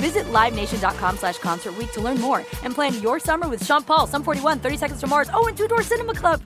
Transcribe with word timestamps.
Visit 0.00 0.26
LiveNation.com 0.26 1.16
slash 1.16 1.38
Concert 1.38 1.74
to 1.92 2.00
learn 2.00 2.20
more 2.20 2.44
and 2.62 2.74
plan 2.74 3.00
your 3.02 3.18
summer 3.18 3.48
with 3.48 3.64
Sean 3.64 3.82
Paul, 3.82 4.06
Sum 4.06 4.22
41, 4.22 4.58
30 4.60 4.76
Seconds 4.76 5.00
to 5.00 5.06
Mars, 5.06 5.28
oh, 5.32 5.46
and 5.46 5.56
Two 5.56 5.68
Door 5.68 5.82
Cinema 5.82 6.14
Club. 6.14 6.42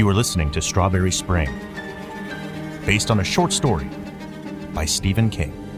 You 0.00 0.08
are 0.08 0.14
listening 0.14 0.50
to 0.52 0.62
Strawberry 0.62 1.12
Spring, 1.12 1.50
based 2.86 3.10
on 3.10 3.20
a 3.20 3.24
short 3.24 3.52
story 3.52 3.90
by 4.72 4.86
Stephen 4.86 5.28
King. 5.28 5.69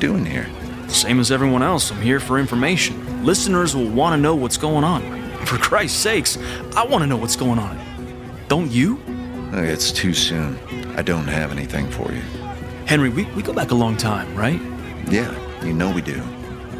Doing 0.00 0.24
here? 0.24 0.48
same 0.88 1.20
as 1.20 1.30
everyone 1.30 1.62
else, 1.62 1.92
I'm 1.92 2.00
here 2.00 2.18
for 2.20 2.38
information. 2.38 3.24
Listeners 3.24 3.76
will 3.76 3.88
want 3.88 4.12
to 4.14 4.20
know 4.20 4.34
what's 4.34 4.56
going 4.56 4.82
on. 4.82 5.02
For 5.46 5.56
Christ's 5.56 5.98
sakes, 5.98 6.36
I 6.76 6.84
want 6.84 7.02
to 7.02 7.06
know 7.06 7.16
what's 7.16 7.36
going 7.36 7.58
on. 7.58 7.78
Don't 8.48 8.70
you? 8.70 9.00
It's 9.52 9.92
too 9.92 10.12
soon. 10.12 10.58
I 10.96 11.02
don't 11.02 11.28
have 11.28 11.52
anything 11.52 11.88
for 11.90 12.12
you. 12.12 12.20
Henry, 12.86 13.08
we, 13.08 13.24
we 13.36 13.42
go 13.42 13.52
back 13.52 13.70
a 13.70 13.74
long 13.74 13.96
time, 13.96 14.34
right? 14.34 14.60
Yeah, 15.08 15.32
you 15.64 15.72
know 15.72 15.92
we 15.92 16.02
do. 16.02 16.20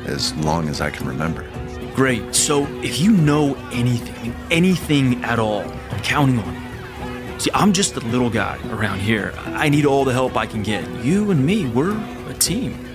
As 0.06 0.34
long 0.37 0.69
as 0.69 0.81
I 0.81 0.91
can 0.91 1.06
remember. 1.06 1.48
Great. 1.94 2.34
So 2.34 2.66
if 2.82 2.98
you 2.98 3.12
know 3.12 3.54
anything, 3.72 4.34
anything 4.50 5.22
at 5.25 5.38
all, 5.38 5.62
I'm 5.91 6.00
counting 6.00 6.38
on 6.41 6.54
you. 6.54 7.38
See, 7.38 7.50
I'm 7.54 7.72
just 7.72 7.94
the 7.94 8.04
little 8.06 8.31
guy 8.31 8.58
around 8.70 9.00
here. 9.00 9.32
I 9.47 9.69
need 9.69 9.87
all 9.87 10.04
the 10.04 10.12
help 10.12 10.37
I 10.37 10.47
can 10.47 10.62
get. 10.62 10.88
You 11.04 11.31
and 11.31 11.44
me, 11.44 11.69
we're 11.69 11.97
a 12.28 12.34
team. 12.34 12.89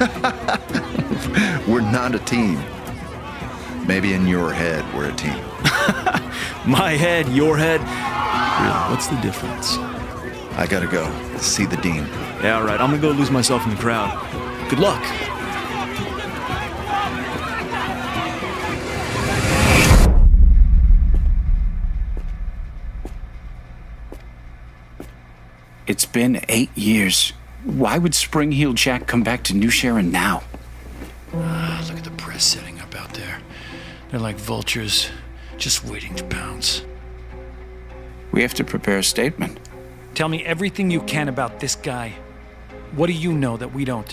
We're 1.68 1.82
not 1.82 2.14
a 2.14 2.18
team. 2.20 2.58
Maybe 3.86 4.14
in 4.14 4.26
your 4.26 4.50
head, 4.50 4.82
we're 4.94 5.10
a 5.10 5.12
team. 5.12 5.34
My 6.66 6.92
head, 6.92 7.28
your 7.28 7.58
head. 7.58 7.80
Really, 7.80 8.90
what's 8.90 9.08
the 9.08 9.20
difference? 9.20 9.76
I 10.56 10.66
gotta 10.66 10.86
go. 10.86 11.04
See 11.36 11.66
the 11.66 11.76
dean. 11.78 12.06
Yeah, 12.42 12.58
all 12.58 12.64
right. 12.64 12.80
I'm 12.80 12.90
gonna 12.90 13.02
go 13.02 13.10
lose 13.10 13.30
myself 13.30 13.64
in 13.64 13.70
the 13.70 13.76
crowd. 13.76 14.10
Good 14.70 14.78
luck. 14.78 15.02
It's 25.86 26.06
been 26.06 26.40
eight 26.48 26.70
years. 26.74 27.32
Why 27.64 27.98
would 27.98 28.14
Spring 28.14 28.52
Heel 28.52 28.72
Jack 28.72 29.06
come 29.06 29.22
back 29.22 29.42
to 29.44 29.54
New 29.54 29.68
Sharon 29.68 30.10
now? 30.10 30.42
Ah, 31.34 31.84
look 31.88 31.98
at 31.98 32.04
the 32.04 32.10
press 32.12 32.44
setting 32.44 32.80
up 32.80 32.94
out 32.94 33.12
there. 33.12 33.40
They're 34.10 34.18
like 34.18 34.36
vultures, 34.36 35.10
just 35.58 35.84
waiting 35.84 36.14
to 36.14 36.24
pounce. 36.24 36.84
We 38.32 38.42
have 38.42 38.54
to 38.54 38.64
prepare 38.64 38.98
a 38.98 39.04
statement. 39.04 39.60
Tell 40.14 40.28
me 40.28 40.42
everything 40.44 40.90
you 40.90 41.02
can 41.02 41.28
about 41.28 41.60
this 41.60 41.76
guy. 41.76 42.14
What 42.92 43.08
do 43.08 43.12
you 43.12 43.32
know 43.32 43.56
that 43.58 43.74
we 43.74 43.84
don't? 43.84 44.10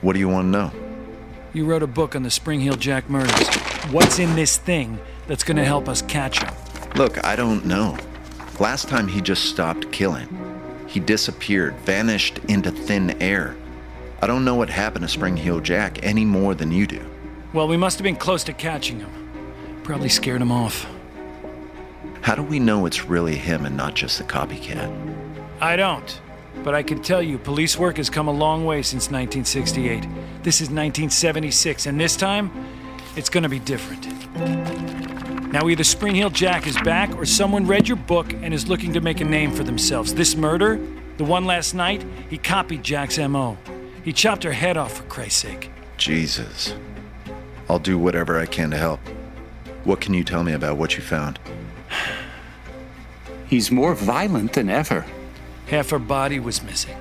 What 0.00 0.14
do 0.14 0.18
you 0.18 0.28
want 0.28 0.46
to 0.46 0.50
know? 0.50 0.72
You 1.52 1.66
wrote 1.66 1.82
a 1.82 1.86
book 1.86 2.16
on 2.16 2.22
the 2.22 2.30
Spring 2.30 2.60
Heel 2.60 2.76
Jack 2.76 3.08
murders. 3.10 3.48
What's 3.92 4.18
in 4.18 4.34
this 4.36 4.56
thing 4.56 4.98
that's 5.26 5.44
going 5.44 5.56
to 5.58 5.64
help 5.64 5.88
us 5.88 6.02
catch 6.02 6.42
him? 6.42 6.52
Look, 6.96 7.22
I 7.24 7.36
don't 7.36 7.64
know. 7.66 7.96
Last 8.58 8.88
time 8.88 9.06
he 9.06 9.20
just 9.20 9.44
stopped 9.44 9.92
killing. 9.92 10.53
He 10.94 11.00
disappeared, 11.00 11.74
vanished 11.80 12.38
into 12.46 12.70
thin 12.70 13.20
air. 13.20 13.56
I 14.22 14.28
don't 14.28 14.44
know 14.44 14.54
what 14.54 14.70
happened 14.70 15.02
to 15.02 15.08
Spring 15.08 15.36
Heel 15.36 15.58
Jack 15.58 15.98
any 16.04 16.24
more 16.24 16.54
than 16.54 16.70
you 16.70 16.86
do. 16.86 17.04
Well, 17.52 17.66
we 17.66 17.76
must 17.76 17.98
have 17.98 18.04
been 18.04 18.14
close 18.14 18.44
to 18.44 18.52
catching 18.52 19.00
him. 19.00 19.10
Probably 19.82 20.08
scared 20.08 20.40
him 20.40 20.52
off. 20.52 20.86
How 22.20 22.36
do 22.36 22.44
we 22.44 22.60
know 22.60 22.86
it's 22.86 23.06
really 23.06 23.34
him 23.34 23.66
and 23.66 23.76
not 23.76 23.94
just 23.94 24.20
a 24.20 24.22
copycat? 24.22 24.88
I 25.60 25.74
don't. 25.74 26.20
But 26.62 26.76
I 26.76 26.84
can 26.84 27.02
tell 27.02 27.20
you, 27.20 27.38
police 27.38 27.76
work 27.76 27.96
has 27.96 28.08
come 28.08 28.28
a 28.28 28.32
long 28.32 28.64
way 28.64 28.80
since 28.82 29.10
1968. 29.10 30.02
This 30.44 30.60
is 30.60 30.68
1976, 30.68 31.86
and 31.86 31.98
this 31.98 32.14
time, 32.14 32.52
it's 33.16 33.28
gonna 33.28 33.48
be 33.48 33.58
different. 33.58 34.93
Now, 35.54 35.68
either 35.68 35.84
Spring 35.84 36.16
Heel 36.16 36.30
Jack 36.30 36.66
is 36.66 36.76
back, 36.80 37.14
or 37.14 37.24
someone 37.24 37.64
read 37.64 37.86
your 37.86 37.96
book 37.96 38.32
and 38.32 38.52
is 38.52 38.66
looking 38.66 38.92
to 38.94 39.00
make 39.00 39.20
a 39.20 39.24
name 39.24 39.52
for 39.52 39.62
themselves. 39.62 40.12
This 40.12 40.34
murder, 40.34 40.80
the 41.16 41.22
one 41.22 41.44
last 41.44 41.74
night, 41.74 42.04
he 42.28 42.38
copied 42.38 42.82
Jack's 42.82 43.18
MO. 43.18 43.56
He 44.02 44.12
chopped 44.12 44.42
her 44.42 44.50
head 44.50 44.76
off, 44.76 44.96
for 44.96 45.04
Christ's 45.04 45.42
sake. 45.42 45.70
Jesus. 45.96 46.74
I'll 47.68 47.78
do 47.78 47.96
whatever 47.96 48.36
I 48.36 48.46
can 48.46 48.72
to 48.72 48.76
help. 48.76 48.98
What 49.84 50.00
can 50.00 50.12
you 50.12 50.24
tell 50.24 50.42
me 50.42 50.54
about 50.54 50.76
what 50.76 50.96
you 50.96 51.04
found? 51.04 51.38
He's 53.46 53.70
more 53.70 53.94
violent 53.94 54.54
than 54.54 54.68
ever. 54.68 55.06
Half 55.68 55.90
her 55.90 56.00
body 56.00 56.40
was 56.40 56.64
missing, 56.64 56.96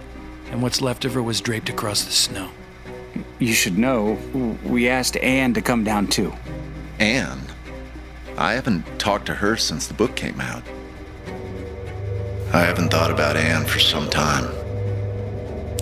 and 0.51 0.61
what's 0.61 0.79
left 0.79 1.05
of 1.05 1.15
her 1.15 1.23
was 1.23 1.41
draped 1.41 1.69
across 1.69 2.05
the 2.05 2.11
snow. 2.11 2.51
You 3.39 3.53
should 3.53 3.79
know, 3.79 4.19
we 4.63 4.89
asked 4.89 5.17
Anne 5.17 5.55
to 5.55 5.61
come 5.63 5.83
down 5.83 6.05
too. 6.05 6.31
Anne? 6.99 7.41
I 8.37 8.53
haven't 8.53 8.83
talked 8.97 9.27
to 9.27 9.35
her 9.35 9.55
since 9.55 9.85
the 9.85 9.93
book 9.93 10.15
came 10.15 10.41
out. 10.41 10.63
I 12.51 12.61
haven't 12.61 12.89
thought 12.89 13.11
about 13.11 13.37
Anne 13.37 13.65
for 13.65 13.77
some 13.77 14.09
time. 14.09 14.45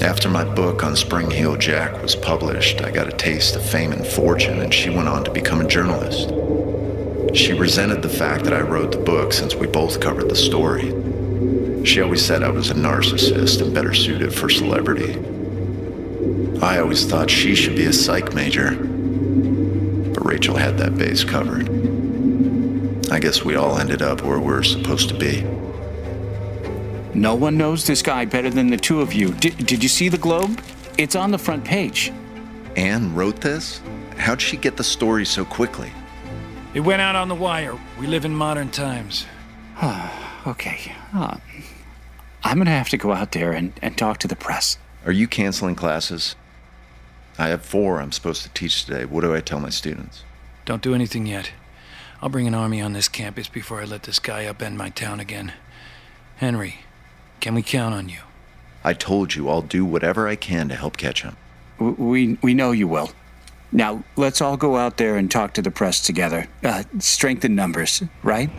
After 0.01 0.29
my 0.29 0.43
book 0.43 0.83
on 0.83 0.97
Spring 0.97 1.31
Heel 1.31 1.55
Jack 1.55 2.01
was 2.01 2.15
published, 2.15 2.81
I 2.81 2.91
got 2.91 3.07
a 3.07 3.15
taste 3.15 3.55
of 3.55 3.63
fame 3.63 3.93
and 3.93 4.05
fortune, 4.05 4.59
and 4.59 4.73
she 4.73 4.89
went 4.89 5.07
on 5.07 5.23
to 5.23 5.31
become 5.31 5.61
a 5.61 5.67
journalist. 5.67 6.29
She 7.33 7.53
resented 7.53 8.01
the 8.01 8.09
fact 8.09 8.43
that 8.43 8.53
I 8.53 8.61
wrote 8.61 8.91
the 8.91 8.97
book 8.97 9.31
since 9.31 9.55
we 9.55 9.67
both 9.67 10.01
covered 10.01 10.27
the 10.27 10.35
story. 10.35 10.89
She 11.85 12.01
always 12.01 12.23
said 12.23 12.43
I 12.43 12.49
was 12.49 12.69
a 12.69 12.73
narcissist 12.73 13.61
and 13.61 13.73
better 13.73 13.93
suited 13.93 14.33
for 14.33 14.49
celebrity. 14.49 15.13
I 16.61 16.79
always 16.79 17.05
thought 17.05 17.29
she 17.29 17.55
should 17.55 17.77
be 17.77 17.85
a 17.85 17.93
psych 17.93 18.33
major, 18.33 18.71
but 18.75 20.25
Rachel 20.25 20.57
had 20.57 20.77
that 20.79 20.97
base 20.97 21.23
covered. 21.23 21.80
I 23.11 23.19
guess 23.19 23.43
we 23.43 23.55
all 23.55 23.77
ended 23.77 24.01
up 24.01 24.23
where 24.23 24.39
we're 24.39 24.63
supposed 24.63 25.09
to 25.09 25.17
be. 25.17 25.41
No 27.13 27.35
one 27.35 27.57
knows 27.57 27.85
this 27.85 28.01
guy 28.01 28.23
better 28.23 28.49
than 28.49 28.67
the 28.67 28.77
two 28.77 29.01
of 29.01 29.11
you. 29.11 29.33
Did, 29.33 29.57
did 29.65 29.83
you 29.83 29.89
see 29.89 30.07
the 30.07 30.17
globe? 30.17 30.61
It's 30.97 31.13
on 31.13 31.29
the 31.29 31.37
front 31.37 31.65
page. 31.65 32.13
Anne 32.77 33.13
wrote 33.13 33.41
this? 33.41 33.81
How'd 34.15 34.39
she 34.39 34.55
get 34.55 34.77
the 34.77 34.83
story 34.85 35.25
so 35.25 35.43
quickly? 35.43 35.91
It 36.73 36.79
went 36.79 37.01
out 37.01 37.17
on 37.17 37.27
the 37.27 37.35
wire. 37.35 37.77
We 37.99 38.07
live 38.07 38.23
in 38.23 38.33
modern 38.33 38.69
times. 38.69 39.25
okay. 40.47 40.95
Uh, 41.13 41.35
I'm 42.45 42.59
gonna 42.59 42.69
have 42.69 42.87
to 42.89 42.97
go 42.97 43.11
out 43.11 43.33
there 43.33 43.51
and, 43.51 43.73
and 43.81 43.97
talk 43.97 44.19
to 44.19 44.27
the 44.29 44.37
press. 44.37 44.77
Are 45.05 45.11
you 45.11 45.27
canceling 45.27 45.75
classes? 45.75 46.37
I 47.37 47.49
have 47.49 47.61
four 47.61 47.99
I'm 47.99 48.13
supposed 48.13 48.43
to 48.43 48.49
teach 48.49 48.85
today. 48.85 49.03
What 49.03 49.19
do 49.19 49.35
I 49.35 49.41
tell 49.41 49.59
my 49.59 49.69
students? 49.69 50.23
Don't 50.63 50.81
do 50.81 50.95
anything 50.95 51.25
yet. 51.25 51.51
I'll 52.21 52.29
bring 52.29 52.47
an 52.47 52.53
army 52.53 52.81
on 52.81 52.93
this 52.93 53.07
campus 53.07 53.47
before 53.47 53.81
I 53.81 53.85
let 53.85 54.03
this 54.03 54.19
guy 54.19 54.45
upend 54.45 54.75
my 54.75 54.89
town 54.89 55.19
again. 55.19 55.53
Henry, 56.37 56.81
can 57.39 57.55
we 57.55 57.63
count 57.63 57.95
on 57.95 58.09
you? 58.09 58.19
I 58.83 58.93
told 58.93 59.33
you 59.33 59.49
I'll 59.49 59.63
do 59.63 59.83
whatever 59.83 60.27
I 60.27 60.35
can 60.35 60.69
to 60.69 60.75
help 60.75 60.97
catch 60.97 61.23
him. 61.23 61.35
We, 61.79 62.37
we 62.43 62.53
know 62.53 62.71
you 62.71 62.87
will. 62.87 63.11
Now, 63.71 64.03
let's 64.17 64.39
all 64.39 64.55
go 64.55 64.77
out 64.77 64.97
there 64.97 65.17
and 65.17 65.31
talk 65.31 65.53
to 65.53 65.63
the 65.63 65.71
press 65.71 65.99
together. 65.99 66.47
Uh, 66.63 66.83
strengthen 66.99 67.55
numbers, 67.55 68.03
right? 68.21 68.49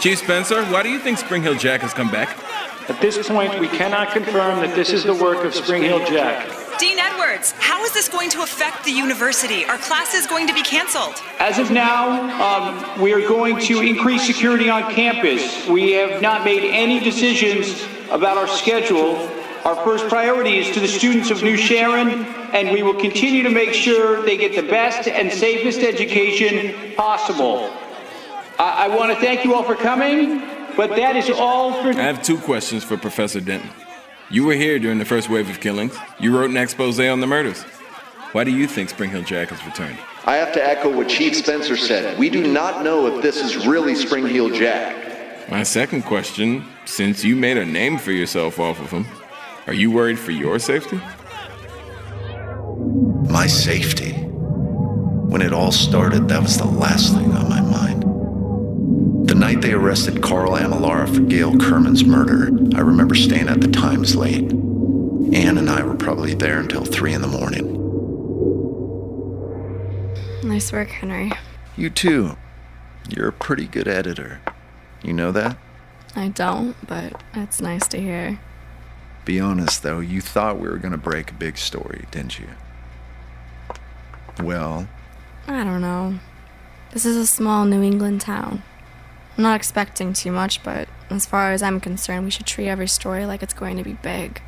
Chief 0.00 0.18
Spencer, 0.18 0.64
why 0.66 0.84
do 0.84 0.88
you 0.88 1.00
think 1.00 1.18
Spring 1.18 1.42
Heel 1.42 1.56
Jack 1.56 1.80
has 1.80 1.92
come 1.92 2.10
back? 2.12 2.38
At 2.88 3.00
this 3.00 3.26
point, 3.26 3.58
we 3.58 3.66
cannot 3.68 4.12
confirm 4.12 4.60
that 4.60 4.76
this 4.76 4.92
is 4.92 5.02
the 5.02 5.14
work 5.14 5.44
of 5.44 5.52
Spring 5.52 5.82
Heel 5.82 5.98
Jack. 6.06 6.67
Dean 6.78 7.00
Edwards, 7.00 7.52
how 7.58 7.82
is 7.82 7.90
this 7.92 8.08
going 8.08 8.30
to 8.30 8.42
affect 8.42 8.84
the 8.84 8.92
university? 8.92 9.64
Are 9.64 9.78
classes 9.78 10.28
going 10.28 10.46
to 10.46 10.54
be 10.54 10.62
canceled? 10.62 11.20
As 11.40 11.58
of 11.58 11.72
now, 11.72 12.06
um, 12.40 13.00
we 13.00 13.12
are 13.12 13.26
going 13.26 13.58
to 13.62 13.80
increase 13.80 14.24
security 14.24 14.70
on 14.70 14.94
campus. 14.94 15.66
We 15.66 15.90
have 15.92 16.22
not 16.22 16.44
made 16.44 16.62
any 16.62 17.00
decisions 17.00 17.84
about 18.12 18.36
our 18.36 18.46
schedule. 18.46 19.16
Our 19.64 19.74
first 19.84 20.08
priority 20.08 20.58
is 20.58 20.70
to 20.74 20.78
the 20.78 20.86
students 20.86 21.32
of 21.32 21.42
New 21.42 21.56
Sharon, 21.56 22.24
and 22.54 22.70
we 22.70 22.84
will 22.84 22.94
continue 22.94 23.42
to 23.42 23.50
make 23.50 23.74
sure 23.74 24.22
they 24.22 24.36
get 24.36 24.54
the 24.54 24.70
best 24.70 25.08
and 25.08 25.32
safest 25.32 25.80
education 25.80 26.94
possible. 26.94 27.72
I, 28.60 28.84
I 28.86 28.96
want 28.96 29.12
to 29.12 29.18
thank 29.18 29.44
you 29.44 29.52
all 29.52 29.64
for 29.64 29.74
coming, 29.74 30.38
but 30.76 30.90
that 30.90 31.16
is 31.16 31.28
all 31.28 31.72
for. 31.82 31.88
I 31.88 32.04
have 32.04 32.22
two 32.22 32.38
questions 32.38 32.84
for 32.84 32.96
Professor 32.96 33.40
Denton. 33.40 33.68
You 34.30 34.44
were 34.44 34.52
here 34.52 34.78
during 34.78 34.98
the 34.98 35.06
first 35.06 35.30
wave 35.30 35.48
of 35.48 35.58
killings. 35.58 35.96
You 36.20 36.36
wrote 36.36 36.50
an 36.50 36.58
expose 36.58 37.00
on 37.00 37.20
the 37.20 37.26
murders. 37.26 37.62
Why 38.32 38.44
do 38.44 38.50
you 38.50 38.66
think 38.66 38.90
Spring 38.90 39.10
Heel 39.10 39.22
Jack 39.22 39.48
has 39.48 39.64
returned? 39.64 39.98
I 40.26 40.36
have 40.36 40.52
to 40.52 40.62
echo 40.62 40.94
what 40.94 41.08
Chief 41.08 41.34
Spencer 41.34 41.78
said. 41.78 42.18
We 42.18 42.28
do 42.28 42.46
not 42.46 42.84
know 42.84 43.06
if 43.06 43.22
this 43.22 43.38
is 43.38 43.66
really 43.66 43.94
Spring 43.94 44.26
Heel 44.26 44.50
Jack. 44.50 45.50
My 45.50 45.62
second 45.62 46.02
question 46.02 46.66
since 46.84 47.24
you 47.24 47.36
made 47.36 47.56
a 47.56 47.64
name 47.64 47.96
for 47.96 48.12
yourself 48.12 48.60
off 48.60 48.78
of 48.80 48.90
him, 48.90 49.06
are 49.66 49.72
you 49.72 49.90
worried 49.90 50.18
for 50.18 50.32
your 50.32 50.58
safety? 50.58 51.00
My 53.30 53.46
safety. 53.46 54.12
When 54.12 55.40
it 55.40 55.54
all 55.54 55.72
started, 55.72 56.28
that 56.28 56.42
was 56.42 56.58
the 56.58 56.66
last 56.66 57.14
thing 57.14 57.32
on 57.32 57.47
my 57.47 57.47
mind. 57.47 57.47
The 59.28 59.34
night 59.34 59.60
they 59.60 59.74
arrested 59.74 60.22
Carl 60.22 60.52
Amalara 60.52 61.14
for 61.14 61.20
Gail 61.20 61.58
Kerman's 61.58 62.02
murder, 62.02 62.48
I 62.74 62.80
remember 62.80 63.14
staying 63.14 63.48
at 63.48 63.60
the 63.60 63.68
Times 63.68 64.16
late. 64.16 64.50
Anne 65.34 65.58
and 65.58 65.68
I 65.68 65.82
were 65.82 65.96
probably 65.96 66.32
there 66.32 66.58
until 66.60 66.82
three 66.82 67.12
in 67.12 67.20
the 67.20 67.28
morning. 67.28 67.74
Nice 70.42 70.72
work, 70.72 70.88
Henry. 70.88 71.30
You 71.76 71.90
too. 71.90 72.38
You're 73.10 73.28
a 73.28 73.32
pretty 73.32 73.66
good 73.66 73.86
editor. 73.86 74.40
You 75.02 75.12
know 75.12 75.30
that? 75.32 75.58
I 76.16 76.28
don't, 76.28 76.74
but 76.86 77.22
it's 77.34 77.60
nice 77.60 77.86
to 77.88 78.00
hear. 78.00 78.40
Be 79.26 79.38
honest, 79.38 79.82
though, 79.82 80.00
you 80.00 80.22
thought 80.22 80.58
we 80.58 80.68
were 80.68 80.78
going 80.78 80.92
to 80.92 80.96
break 80.96 81.32
a 81.32 81.34
big 81.34 81.58
story, 81.58 82.06
didn't 82.10 82.38
you? 82.38 82.48
Well, 84.42 84.88
I 85.46 85.64
don't 85.64 85.82
know. 85.82 86.18
This 86.92 87.04
is 87.04 87.16
a 87.16 87.26
small 87.26 87.66
New 87.66 87.82
England 87.82 88.22
town. 88.22 88.62
I'm 89.38 89.44
not 89.44 89.54
expecting 89.54 90.14
too 90.14 90.32
much, 90.32 90.64
but 90.64 90.88
as 91.10 91.24
far 91.24 91.52
as 91.52 91.62
I'm 91.62 91.78
concerned, 91.78 92.24
we 92.24 92.30
should 92.32 92.44
treat 92.44 92.68
every 92.68 92.88
story 92.88 93.24
like 93.24 93.40
it's 93.40 93.54
going 93.54 93.76
to 93.76 93.84
be 93.84 93.92
big. 93.92 94.42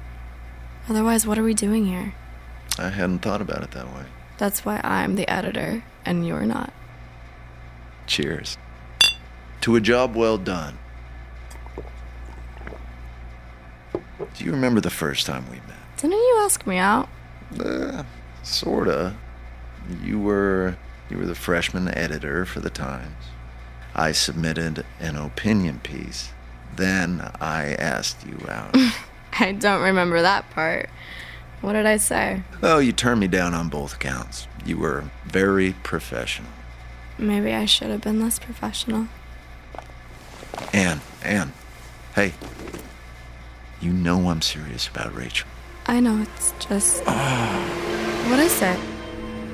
Otherwise, 0.89 1.25
what 1.25 1.39
are 1.39 1.45
we 1.45 1.55
doing 1.55 1.87
here? 1.87 2.13
I 2.77 2.89
hadn't 2.89 3.21
thought 3.21 3.41
about 3.41 3.63
it 3.63 3.71
that 3.71 3.87
way. 3.95 4.07
That's 4.37 4.65
why 4.65 4.81
I'm 4.83 5.15
the 5.15 5.31
editor 5.31 5.85
and 6.05 6.27
you're 6.27 6.45
not. 6.45 6.73
Cheers. 8.09 8.59
To 9.61 9.77
a 9.77 9.81
job 9.81 10.17
well 10.17 10.39
done. 10.39 10.77
Do 13.93 14.45
you 14.45 14.51
remember 14.51 14.81
the 14.81 14.91
first 14.91 15.25
time 15.25 15.45
we 15.49 15.57
met? 15.57 15.99
Didn't 15.99 16.17
you 16.17 16.39
ask 16.41 16.67
me 16.67 16.79
out? 16.79 17.09
Uh, 17.65 18.03
sorta. 18.43 19.15
You 20.03 20.19
were 20.19 20.77
you 21.09 21.17
were 21.17 21.27
the 21.27 21.37
freshman 21.37 21.87
editor 21.97 22.45
for 22.45 22.59
the 22.59 22.71
Times. 22.71 23.27
I 23.95 24.13
submitted 24.13 24.85
an 25.01 25.17
opinion 25.17 25.81
piece. 25.81 26.33
Then 26.77 27.31
I 27.41 27.75
asked 27.75 28.27
you 28.27 28.39
out. 28.49 28.77
I 29.41 29.53
don't 29.53 29.83
remember 29.83 30.23
that 30.23 30.49
part. 30.51 30.89
What 31.61 31.75
did 31.75 31.87
I 31.87 31.99
say? 31.99 32.43
oh, 32.63 32.79
you 32.79 32.93
turned 32.93 33.21
me 33.21 33.29
down 33.29 33.53
on 33.55 33.69
both 33.69 33.95
accounts. 33.95 34.47
You 34.65 34.79
were 34.79 35.05
very 35.27 35.75
professional. 35.83 36.51
Maybe 37.19 37.53
I 37.53 37.67
should 37.67 37.89
have 37.91 38.01
been 38.01 38.21
less 38.21 38.39
professional. 38.39 39.09
Anne, 40.73 41.01
Anne, 41.23 41.53
hey. 42.15 42.33
You 43.81 43.93
know 43.93 44.29
I'm 44.31 44.43
serious 44.43 44.89
about 44.89 45.15
Rachel. 45.15 45.49
I 45.87 46.01
know, 46.01 46.23
it's 46.23 46.53
just. 46.61 47.05
what 47.05 48.39
is 48.39 48.63
it? 48.63 48.79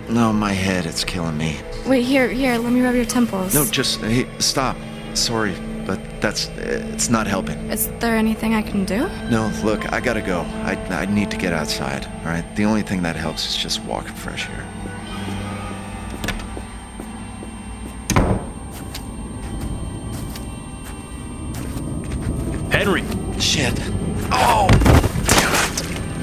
No, 0.09 0.33
my 0.33 0.53
head, 0.53 0.87
it's 0.87 1.05
killing 1.05 1.37
me. 1.39 1.59
Wait, 1.87 2.03
here, 2.03 2.29
here, 2.29 2.59
let 2.59 2.73
me 2.73 2.81
rub 2.81 2.97
your 2.97 3.05
temples. 3.05 3.55
No, 3.55 3.65
just 3.65 4.01
hey, 4.01 4.29
stop. 4.41 4.77
Sorry, 5.15 5.55
but 5.87 6.01
that's 6.21 6.49
it's 6.57 7.09
not 7.09 7.29
helping. 7.29 7.57
Is 7.71 7.89
there 8.01 8.17
anything 8.17 8.55
I 8.55 8.63
can 8.63 8.85
do? 8.85 9.09
No, 9.31 9.53
look, 9.63 9.93
I 9.93 10.01
gotta 10.01 10.21
go. 10.21 10.41
I 10.41 10.75
I 10.91 11.05
need 11.07 11.31
to 11.31 11.37
get 11.37 11.53
outside. 11.53 12.05
All 12.05 12.25
right. 12.25 12.57
The 12.57 12.65
only 12.65 12.83
thing 12.83 13.03
that 13.03 13.15
helps 13.15 13.49
is 13.49 13.57
just 13.57 13.85
walking 13.85 14.15
fresh 14.15 14.49
air. 14.49 14.63
Henry! 22.73 23.05
Shit. 23.41 23.75
Oh! 24.33 24.69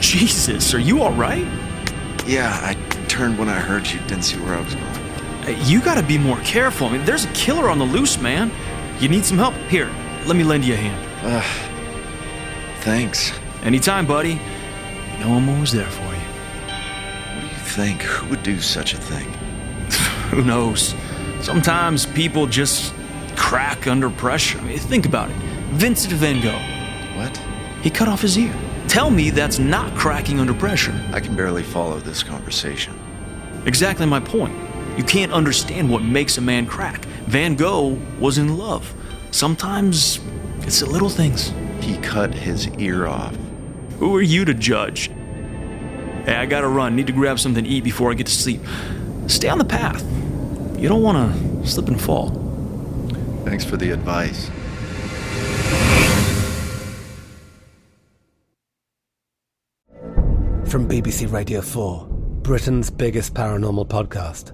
Jesus, 0.02 0.74
are 0.74 0.80
you 0.80 1.02
alright? 1.02 1.48
Yeah, 2.28 2.52
I 2.62 2.74
turned 3.08 3.40
when 3.40 3.48
I 3.48 3.60
heard 3.60 3.88
you. 3.88 4.00
Didn't 4.02 4.24
see 4.24 4.38
where 4.40 4.56
I 4.56 4.62
was 4.62 4.76
going. 4.76 4.93
You 5.48 5.82
gotta 5.82 6.04
be 6.04 6.18
more 6.18 6.40
careful. 6.40 6.88
I 6.88 6.94
mean, 6.94 7.06
there's 7.06 7.26
a 7.26 7.32
killer 7.34 7.70
on 7.70 7.80
the 7.80 7.86
loose, 7.86 8.20
man. 8.20 8.52
You 9.00 9.10
need 9.10 9.26
some 9.26 9.38
help? 9.38 9.54
Here, 9.70 9.90
let 10.26 10.36
me 10.36 10.44
lend 10.44 10.64
you 10.64 10.74
a 10.74 10.78
hand. 10.78 11.10
Uh, 11.26 11.42
thanks. 12.82 13.32
Anytime, 13.64 14.06
buddy. 14.06 14.40
You 15.12 15.20
know 15.20 15.34
I'm 15.34 15.50
always 15.50 15.72
there 15.72 15.90
for 15.90 16.02
you. 16.04 16.10
What 16.10 17.42
do 17.42 17.48
you 17.48 17.62
think? 17.64 18.02
Who 18.02 18.30
would 18.30 18.44
do 18.44 18.60
such 18.60 18.94
a 18.94 18.98
thing? 18.98 19.28
Who 20.32 20.44
knows? 20.44 20.96
Sometimes 21.42 22.06
people 22.06 22.48
just 22.48 22.94
crack 23.36 23.88
under 23.88 24.10
pressure. 24.10 24.60
I 24.60 24.64
mean, 24.64 24.78
think 24.80 25.06
about 25.06 25.30
it. 25.30 25.36
Vincent 25.74 26.14
van 26.14 26.42
Gogh. 26.42 27.18
What? 27.18 27.36
He 27.82 27.90
cut 27.90 28.08
off 28.08 28.22
his 28.22 28.38
ear. 28.38 28.54
Tell 28.88 29.10
me 29.10 29.30
that's 29.30 29.60
not 29.60 29.94
cracking 29.98 30.40
under 30.40 30.54
pressure. 30.54 30.94
I 31.12 31.20
can 31.20 31.36
barely 31.36 31.64
follow 31.64 32.00
this 32.00 32.24
conversation. 32.24 32.98
Exactly 33.66 34.06
my 34.06 34.20
point. 34.20 34.54
You 34.98 35.04
can't 35.04 35.32
understand 35.32 35.90
what 35.90 36.04
makes 36.04 36.38
a 36.38 36.42
man 36.42 36.68
crack. 36.68 37.06
Van 37.26 37.56
Gogh 37.56 38.00
was 38.20 38.38
in 38.38 38.60
love. 38.60 38.94
Sometimes 39.32 40.20
it's 40.60 40.82
the 40.82 40.86
little 40.86 41.10
things. 41.10 41.52
He 41.82 41.98
cut 41.98 42.32
his 42.32 42.68
ear 42.78 43.08
off. 43.08 43.36
Who 43.98 44.16
are 44.16 44.22
you 44.22 44.46
to 44.46 44.54
judge? 44.54 45.08
Hey, 46.26 46.36
I 46.36 46.46
gotta 46.46 46.68
run. 46.68 46.96
Need 46.96 47.08
to 47.08 47.14
grab 47.14 47.40
something 47.40 47.64
to 47.64 47.70
eat 47.70 47.84
before 47.84 48.12
I 48.12 48.14
get 48.14 48.28
to 48.28 48.32
sleep. 48.32 48.62
Stay 49.26 49.50
on 49.50 49.58
the 49.58 49.66
path. 49.66 50.04
You 50.78 50.90
don't 50.90 51.02
wanna 51.02 51.34
slip 51.66 51.88
and 51.88 52.00
fall. 52.00 52.30
Thanks 53.46 53.66
for 53.66 53.78
the 53.78 53.90
advice. 53.90 54.52
From 60.70 60.88
BBC 60.88 61.32
Radio 61.32 61.62
4, 61.62 62.08
Britain's 62.44 62.92
biggest 62.92 63.34
paranormal 63.34 63.88
podcast 63.88 64.54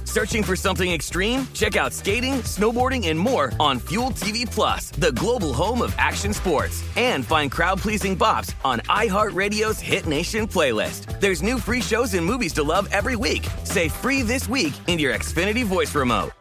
Searching 0.11 0.43
for 0.43 0.57
something 0.57 0.91
extreme? 0.91 1.47
Check 1.53 1.77
out 1.77 1.93
skating, 1.93 2.41
snowboarding, 2.41 3.07
and 3.07 3.17
more 3.17 3.53
on 3.61 3.79
Fuel 3.79 4.09
TV 4.09 4.45
Plus, 4.45 4.91
the 4.91 5.13
global 5.13 5.53
home 5.53 5.81
of 5.81 5.95
action 5.97 6.33
sports. 6.33 6.83
And 6.97 7.25
find 7.25 7.49
crowd-pleasing 7.49 8.17
bops 8.17 8.53
on 8.65 8.79
iHeartRadio's 8.89 9.79
Hit 9.79 10.07
Nation 10.07 10.49
playlist. 10.49 11.21
There's 11.21 11.41
new 11.41 11.57
free 11.57 11.81
shows 11.81 12.13
and 12.13 12.25
movies 12.25 12.51
to 12.55 12.61
love 12.61 12.89
every 12.91 13.15
week. 13.15 13.47
Say 13.63 13.87
free 13.87 14.21
this 14.21 14.49
week 14.49 14.73
in 14.87 14.99
your 14.99 15.13
Xfinity 15.13 15.63
voice 15.63 15.95
remote. 15.95 16.31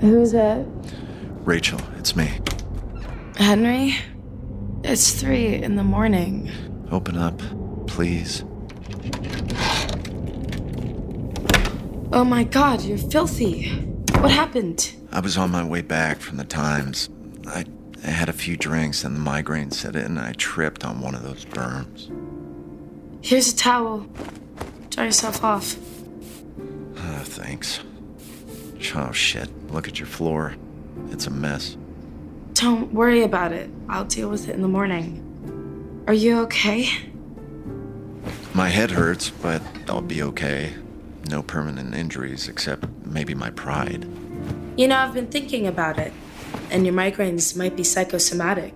Who's 0.00 0.34
it? 0.34 0.64
Rachel, 1.44 1.80
it's 1.96 2.14
me. 2.14 2.38
Henry? 3.34 3.96
It's 4.90 5.12
three 5.12 5.52
in 5.52 5.76
the 5.76 5.84
morning. 5.84 6.50
Open 6.90 7.18
up, 7.18 7.38
please. 7.86 8.42
Oh 12.10 12.24
my 12.24 12.44
god, 12.44 12.80
you're 12.80 12.96
filthy. 12.96 13.68
What 14.20 14.30
happened? 14.30 14.94
I 15.12 15.20
was 15.20 15.36
on 15.36 15.50
my 15.50 15.62
way 15.62 15.82
back 15.82 16.20
from 16.20 16.38
the 16.38 16.44
Times. 16.44 17.10
I, 17.48 17.66
I 18.02 18.08
had 18.08 18.30
a 18.30 18.32
few 18.32 18.56
drinks 18.56 19.04
and 19.04 19.14
the 19.14 19.20
migraine 19.20 19.72
set 19.72 19.94
in 19.94 20.06
and 20.06 20.20
I 20.20 20.32
tripped 20.32 20.86
on 20.86 21.02
one 21.02 21.14
of 21.14 21.22
those 21.22 21.44
berms. 21.44 22.08
Here's 23.22 23.52
a 23.52 23.56
towel. 23.56 24.06
Dry 24.88 25.04
yourself 25.04 25.44
off. 25.44 25.76
Ah, 26.96 27.20
thanks. 27.24 27.80
Oh 28.94 29.12
shit, 29.12 29.50
look 29.70 29.86
at 29.86 29.98
your 29.98 30.08
floor. 30.08 30.56
It's 31.10 31.26
a 31.26 31.30
mess. 31.30 31.76
Don't 32.58 32.92
worry 32.92 33.22
about 33.22 33.52
it. 33.52 33.70
I'll 33.88 34.04
deal 34.04 34.28
with 34.28 34.48
it 34.48 34.56
in 34.56 34.62
the 34.62 34.68
morning. 34.68 36.02
Are 36.08 36.12
you 36.12 36.40
okay? 36.40 36.88
My 38.52 38.68
head 38.68 38.90
hurts, 38.90 39.30
but 39.30 39.62
I'll 39.88 40.00
be 40.00 40.20
okay. 40.24 40.74
No 41.28 41.40
permanent 41.40 41.94
injuries 41.94 42.48
except 42.48 42.84
maybe 43.06 43.32
my 43.32 43.50
pride. 43.50 44.08
You 44.76 44.88
know, 44.88 44.96
I've 44.96 45.14
been 45.14 45.28
thinking 45.28 45.68
about 45.68 46.00
it, 46.00 46.12
and 46.72 46.84
your 46.84 46.96
migraines 46.96 47.56
might 47.56 47.76
be 47.76 47.84
psychosomatic. 47.84 48.74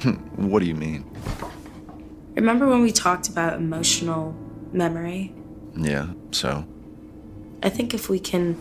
Hmm, 0.00 0.14
what 0.48 0.58
do 0.58 0.66
you 0.66 0.74
mean? 0.74 1.08
Remember 2.34 2.66
when 2.66 2.82
we 2.82 2.90
talked 2.90 3.28
about 3.28 3.54
emotional 3.54 4.34
memory? 4.72 5.32
Yeah, 5.76 6.08
so? 6.32 6.66
I 7.62 7.68
think 7.68 7.94
if 7.94 8.08
we 8.08 8.18
can 8.18 8.60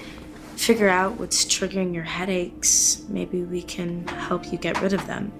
figure 0.56 0.90
out 0.90 1.20
what's 1.20 1.46
triggering 1.46 1.94
your 1.94 2.04
headaches, 2.04 3.04
maybe 3.10 3.44
we 3.44 3.62
can 3.62 4.08
help 4.08 4.52
you 4.52 4.58
get 4.58 4.82
rid 4.82 4.94
of 4.94 5.06
them. 5.08 5.32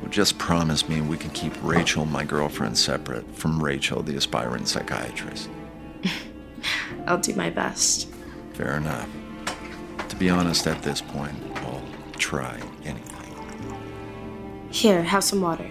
Well, 0.00 0.10
just 0.10 0.38
promise 0.38 0.88
me 0.88 1.00
we 1.00 1.16
can 1.16 1.30
keep 1.30 1.52
Rachel, 1.62 2.06
my 2.06 2.24
girlfriend, 2.24 2.76
separate 2.76 3.24
from 3.34 3.62
Rachel, 3.62 4.02
the 4.02 4.16
aspiring 4.16 4.66
psychiatrist. 4.66 5.48
I'll 7.06 7.18
do 7.18 7.34
my 7.34 7.50
best. 7.50 8.08
Fair 8.54 8.76
enough. 8.76 9.08
To 10.08 10.16
be 10.16 10.28
honest, 10.28 10.66
at 10.66 10.82
this 10.82 11.00
point, 11.00 11.34
I'll 11.56 11.82
try 12.18 12.60
anything. 12.84 13.12
Here, 14.70 15.02
have 15.02 15.24
some 15.24 15.40
water. 15.40 15.70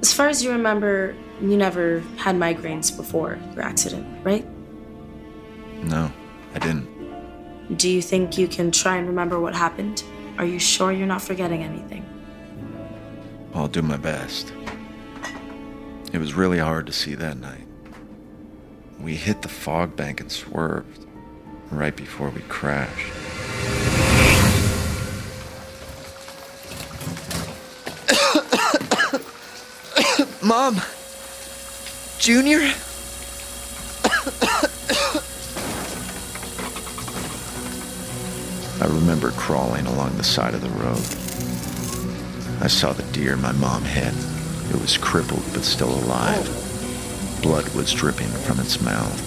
As 0.00 0.12
far 0.12 0.28
as 0.28 0.42
you 0.42 0.50
remember, 0.50 1.14
you 1.40 1.56
never 1.56 2.00
had 2.16 2.36
migraines 2.36 2.94
before 2.96 3.38
your 3.54 3.62
accident, 3.62 4.06
right? 4.24 4.46
No, 5.82 6.10
I 6.54 6.58
didn't. 6.58 6.93
Do 7.72 7.88
you 7.88 8.02
think 8.02 8.36
you 8.36 8.46
can 8.46 8.70
try 8.70 8.96
and 8.96 9.06
remember 9.08 9.40
what 9.40 9.54
happened? 9.54 10.04
Are 10.36 10.44
you 10.44 10.58
sure 10.58 10.92
you're 10.92 11.06
not 11.06 11.22
forgetting 11.22 11.62
anything? 11.62 12.04
I'll 13.54 13.68
do 13.68 13.80
my 13.80 13.96
best. 13.96 14.52
It 16.12 16.18
was 16.18 16.34
really 16.34 16.58
hard 16.58 16.86
to 16.86 16.92
see 16.92 17.14
that 17.14 17.38
night. 17.38 17.66
We 19.00 19.16
hit 19.16 19.40
the 19.40 19.48
fog 19.48 19.96
bank 19.96 20.20
and 20.20 20.30
swerved 20.30 21.06
right 21.70 21.96
before 21.96 22.28
we 22.28 22.42
crashed. 22.42 23.12
Mom! 30.42 30.80
Junior? 32.18 32.70
I 38.84 38.86
remember 38.88 39.30
crawling 39.30 39.86
along 39.86 40.18
the 40.18 40.24
side 40.24 40.52
of 40.52 40.60
the 40.60 40.68
road. 40.68 41.00
I 42.62 42.66
saw 42.66 42.92
the 42.92 43.02
deer 43.12 43.34
my 43.34 43.52
mom 43.52 43.82
had. 43.82 44.12
It 44.68 44.78
was 44.78 44.98
crippled 44.98 45.42
but 45.54 45.64
still 45.64 45.88
alive. 45.88 46.44
Blood 47.40 47.66
was 47.74 47.94
dripping 47.94 48.28
from 48.28 48.60
its 48.60 48.82
mouth. 48.82 49.18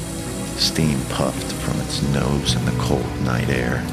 Steam 0.60 1.00
puffed 1.10 1.52
from 1.54 1.82
its 1.82 2.04
nose 2.14 2.54
in 2.54 2.66
the 2.66 2.84
cold 2.84 3.04
night 3.22 3.50
air. 3.50 3.84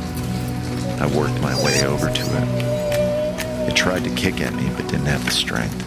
I 1.01 1.07
worked 1.17 1.41
my 1.41 1.57
way 1.65 1.83
over 1.87 2.13
to 2.13 2.23
it. 2.43 3.71
It 3.71 3.75
tried 3.75 4.05
to 4.05 4.15
kick 4.15 4.43
at 4.43 4.53
me 4.53 4.69
but 4.77 4.87
didn't 4.89 5.07
have 5.07 5.25
the 5.25 5.31
strength. 5.31 5.81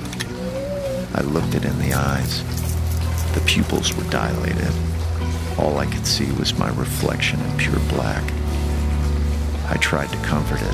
I 1.16 1.22
looked 1.22 1.54
it 1.54 1.66
in 1.66 1.78
the 1.78 1.94
eyes. 1.94 2.42
The 3.36 3.42
pupils 3.42 3.96
were 3.96 4.10
dilated. 4.10 4.74
All 5.60 5.78
I 5.78 5.86
could 5.86 6.08
see 6.08 6.32
was 6.32 6.58
my 6.58 6.70
reflection 6.70 7.40
in 7.40 7.58
pure 7.58 7.80
black. 7.90 8.24
I 9.70 9.78
tried 9.80 10.10
to 10.12 10.18
comfort 10.18 10.62
it. 10.62 10.74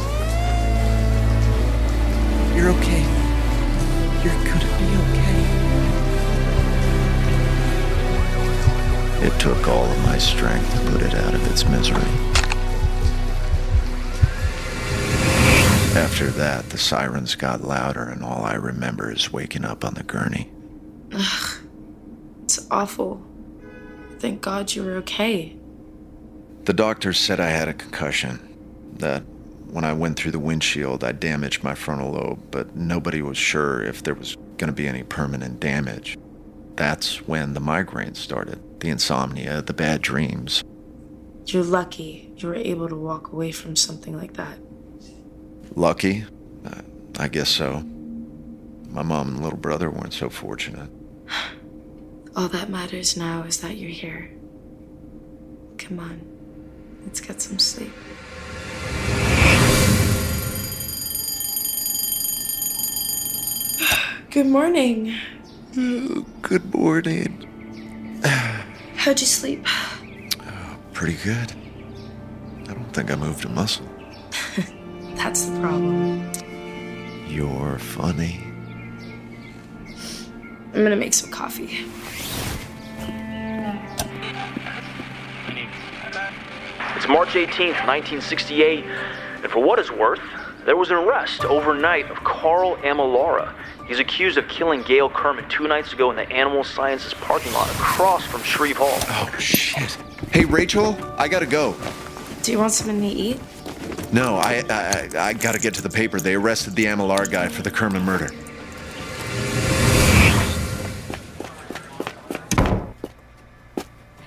You're 2.55 2.69
okay. 2.69 3.01
You're 4.23 4.43
gonna 4.45 4.71
be 4.77 4.87
okay. 5.03 5.63
It 9.25 9.39
took 9.39 9.67
all 9.67 9.85
of 9.85 10.03
my 10.03 10.17
strength 10.17 10.71
to 10.73 10.91
put 10.91 11.01
it 11.01 11.15
out 11.15 11.33
of 11.33 11.51
its 11.51 11.65
misery. 11.65 12.03
After 15.95 16.27
that, 16.31 16.69
the 16.69 16.77
sirens 16.77 17.35
got 17.35 17.63
louder, 17.63 18.03
and 18.03 18.23
all 18.23 18.43
I 18.43 18.55
remember 18.55 19.11
is 19.11 19.31
waking 19.31 19.65
up 19.65 19.83
on 19.85 19.93
the 19.93 20.03
gurney. 20.03 20.51
Ugh. 21.13 21.57
It's 22.43 22.67
awful. 22.69 23.21
Thank 24.19 24.41
God 24.41 24.73
you 24.73 24.83
were 24.83 24.95
okay. 24.97 25.55
The 26.65 26.73
doctors 26.73 27.17
said 27.17 27.39
I 27.39 27.49
had 27.49 27.67
a 27.67 27.73
concussion, 27.73 28.39
that 28.99 29.23
when 29.67 29.83
I 29.83 29.93
went 29.93 30.17
through 30.17 30.31
the 30.31 30.39
windshield, 30.39 31.03
I 31.03 31.11
damaged 31.11 31.63
my 31.63 31.73
frontal 31.73 32.11
lobe, 32.11 32.51
but 32.51 32.75
nobody 32.75 33.21
was 33.21 33.37
sure 33.37 33.81
if 33.81 34.03
there 34.03 34.13
was 34.13 34.35
going 34.57 34.67
to 34.67 34.73
be 34.73 34.87
any 34.87 35.03
permanent 35.03 35.59
damage. 35.59 36.17
That's 36.75 37.27
when 37.27 37.53
the 37.53 37.59
migraines 37.59 38.17
started 38.17 38.59
the 38.79 38.89
insomnia, 38.89 39.61
the 39.61 39.73
bad 39.73 40.01
dreams. 40.01 40.63
You're 41.45 41.63
lucky 41.63 42.31
you 42.37 42.49
were 42.49 42.55
able 42.55 42.89
to 42.89 42.95
walk 42.95 43.31
away 43.31 43.51
from 43.51 43.75
something 43.75 44.17
like 44.17 44.33
that. 44.33 44.59
Lucky? 45.75 46.25
Uh, 46.65 46.81
I 47.17 47.27
guess 47.29 47.49
so. 47.49 47.79
My 48.89 49.01
mom 49.01 49.29
and 49.29 49.43
little 49.43 49.57
brother 49.57 49.89
weren't 49.89 50.13
so 50.13 50.29
fortunate. 50.29 50.89
All 52.35 52.47
that 52.49 52.69
matters 52.69 53.15
now 53.15 53.43
is 53.43 53.61
that 53.61 53.77
you're 53.77 53.89
here. 53.89 54.29
Come 55.77 55.99
on, 55.99 56.21
let's 57.05 57.19
get 57.19 57.41
some 57.41 57.59
sleep. 57.59 57.93
Good 64.33 64.47
morning. 64.47 65.13
Good 65.75 66.73
morning. 66.73 68.19
How'd 68.95 69.21
you 69.21 69.27
sleep? 69.27 69.63
Pretty 70.93 71.17
good. 71.23 71.53
I 72.67 72.73
don't 72.73 72.91
think 72.93 73.11
I 73.11 73.15
moved 73.15 73.45
a 73.45 73.49
muscle. 73.49 73.87
That's 75.13 75.45
the 75.45 75.59
problem. 75.59 76.31
You're 77.27 77.77
funny. 77.77 78.41
I'm 80.73 80.81
gonna 80.81 80.95
make 80.95 81.13
some 81.13 81.29
coffee. 81.29 81.85
It's 86.95 87.07
March 87.07 87.35
18th, 87.35 87.85
1968, 87.85 88.83
and 89.43 89.51
for 89.51 89.59
what 89.59 89.77
it's 89.77 89.91
worth, 89.91 90.21
there 90.65 90.75
was 90.75 90.89
an 90.89 90.97
arrest 90.97 91.45
overnight 91.45 92.09
of 92.09 92.23
Carl 92.23 92.77
Amalara. 92.77 93.53
He's 93.87 93.99
accused 93.99 94.37
of 94.37 94.47
killing 94.47 94.81
Gail 94.83 95.09
Kerman 95.09 95.47
two 95.49 95.67
nights 95.67 95.93
ago 95.93 96.09
in 96.09 96.15
the 96.15 96.29
Animal 96.31 96.63
Sciences 96.63 97.13
parking 97.13 97.51
lot 97.53 97.69
across 97.71 98.25
from 98.25 98.41
Shreve 98.41 98.77
Hall. 98.77 98.87
Oh, 98.89 99.35
shit. 99.37 99.97
Hey, 100.31 100.45
Rachel, 100.45 100.97
I 101.17 101.27
gotta 101.27 101.45
go. 101.45 101.75
Do 102.43 102.51
you 102.51 102.59
want 102.59 102.71
something 102.71 103.01
to 103.01 103.07
eat? 103.07 103.39
No, 104.13 104.35
I, 104.35 104.63
I, 104.69 105.09
I 105.17 105.33
gotta 105.33 105.59
get 105.59 105.73
to 105.75 105.81
the 105.81 105.89
paper. 105.89 106.19
They 106.19 106.35
arrested 106.35 106.75
the 106.75 106.85
Amalar 106.85 107.29
guy 107.29 107.49
for 107.49 107.61
the 107.61 107.71
Kerman 107.71 108.03
murder. 108.03 108.29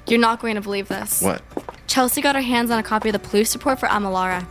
You're 0.06 0.20
not 0.20 0.40
going 0.40 0.54
to 0.54 0.60
believe 0.60 0.86
this. 0.86 1.20
What? 1.20 1.42
Chelsea 1.88 2.20
got 2.20 2.36
her 2.36 2.42
hands 2.42 2.70
on 2.70 2.78
a 2.78 2.82
copy 2.82 3.08
of 3.08 3.12
the 3.14 3.18
police 3.18 3.54
report 3.54 3.80
for 3.80 3.88
Amalara. 3.88 4.46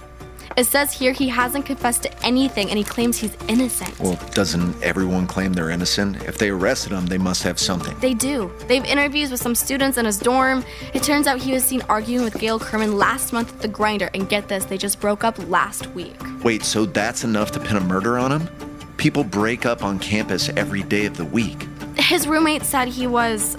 It 0.58 0.66
says 0.66 0.94
here 0.94 1.12
he 1.12 1.28
hasn't 1.28 1.66
confessed 1.66 2.04
to 2.04 2.24
anything 2.26 2.70
and 2.70 2.78
he 2.78 2.84
claims 2.86 3.18
he's 3.18 3.36
innocent. 3.50 4.00
Well, 4.00 4.18
doesn't 4.32 4.82
everyone 4.82 5.28
claim 5.28 5.52
they're 5.52 5.70
innocent? 5.70 6.24
If 6.24 6.38
they 6.38 6.50
arrested 6.50 6.94
him, 6.94 7.08
they 7.08 7.18
must 7.18 7.44
have 7.44 7.60
something. 7.60 7.98
They 8.00 8.14
do. 8.14 8.50
They 8.68 8.78
have 8.78 8.86
interviews 8.86 9.32
with 9.32 9.42
some 9.42 9.54
students 9.54 9.98
in 9.98 10.06
his 10.06 10.18
dorm. 10.18 10.64
It 10.94 11.04
turns 11.04 11.28
out 11.28 11.40
he 11.42 11.52
was 11.52 11.66
seen 11.66 11.82
arguing 11.90 12.24
with 12.24 12.40
Gail 12.40 12.58
Kerman 12.58 12.98
last 12.98 13.34
month 13.34 13.54
at 13.54 13.62
the 13.62 13.68
grinder. 13.68 14.10
And 14.14 14.30
get 14.30 14.48
this, 14.48 14.64
they 14.64 14.78
just 14.78 15.02
broke 15.02 15.26
up 15.26 15.38
last 15.50 15.88
week. 15.88 16.16
Wait, 16.42 16.64
so 16.64 16.86
that's 16.86 17.26
enough 17.26 17.52
to 17.52 17.60
pin 17.60 17.76
a 17.76 17.82
murder 17.82 18.18
on 18.18 18.32
him? 18.32 18.50
People 18.96 19.26
break 19.26 19.66
up 19.66 19.84
on 19.84 20.00
campus 20.00 20.48
every 20.56 20.84
day 20.84 21.06
of 21.06 21.18
the 21.18 21.26
week. 21.26 21.68
His 21.98 22.28
roommate 22.28 22.64
said 22.64 22.88
he 22.88 23.08
was, 23.08 23.58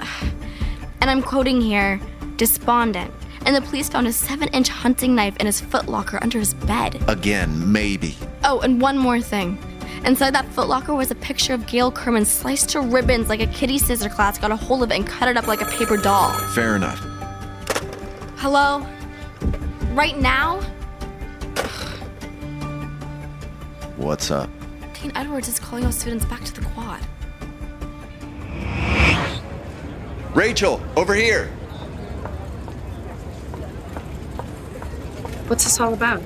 and 1.02 1.10
I'm 1.10 1.20
quoting 1.20 1.60
here, 1.60 2.00
despondent. 2.36 3.12
And 3.46 3.54
the 3.54 3.60
police 3.62 3.88
found 3.88 4.08
a 4.08 4.12
seven 4.12 4.48
inch 4.48 4.68
hunting 4.68 5.14
knife 5.14 5.36
in 5.36 5.46
his 5.46 5.62
footlocker 5.62 6.20
under 6.20 6.40
his 6.40 6.52
bed. 6.52 7.02
Again, 7.08 7.72
maybe. 7.72 8.16
Oh, 8.42 8.58
and 8.60 8.80
one 8.80 8.98
more 8.98 9.20
thing. 9.20 9.56
Inside 10.04 10.34
that 10.34 10.46
footlocker 10.46 10.96
was 10.96 11.12
a 11.12 11.14
picture 11.14 11.54
of 11.54 11.66
Gail 11.66 11.92
Kerman 11.92 12.24
sliced 12.24 12.70
to 12.70 12.80
ribbons 12.80 13.28
like 13.28 13.40
a 13.40 13.46
kitty 13.46 13.78
scissor 13.78 14.08
class 14.08 14.36
got 14.36 14.50
a 14.50 14.56
hold 14.56 14.82
of 14.82 14.90
it 14.90 14.96
and 14.96 15.06
cut 15.06 15.28
it 15.28 15.36
up 15.36 15.46
like 15.46 15.60
a 15.60 15.64
paper 15.66 15.96
doll. 15.96 16.32
Fair 16.54 16.74
enough. 16.74 16.98
Hello? 18.36 18.84
Right 19.92 20.18
now? 20.18 20.60
What's 23.96 24.30
up? 24.30 24.50
Dean 25.00 25.12
Edwards 25.14 25.46
is 25.48 25.60
calling 25.60 25.84
all 25.84 25.92
students 25.92 26.24
back 26.24 26.42
to 26.44 26.52
the 26.52 26.66
quad. 26.66 27.00
Rachel, 30.34 30.82
over 30.96 31.14
here. 31.14 31.50
What's 35.48 35.62
this 35.62 35.78
all 35.78 35.94
about? 35.94 36.20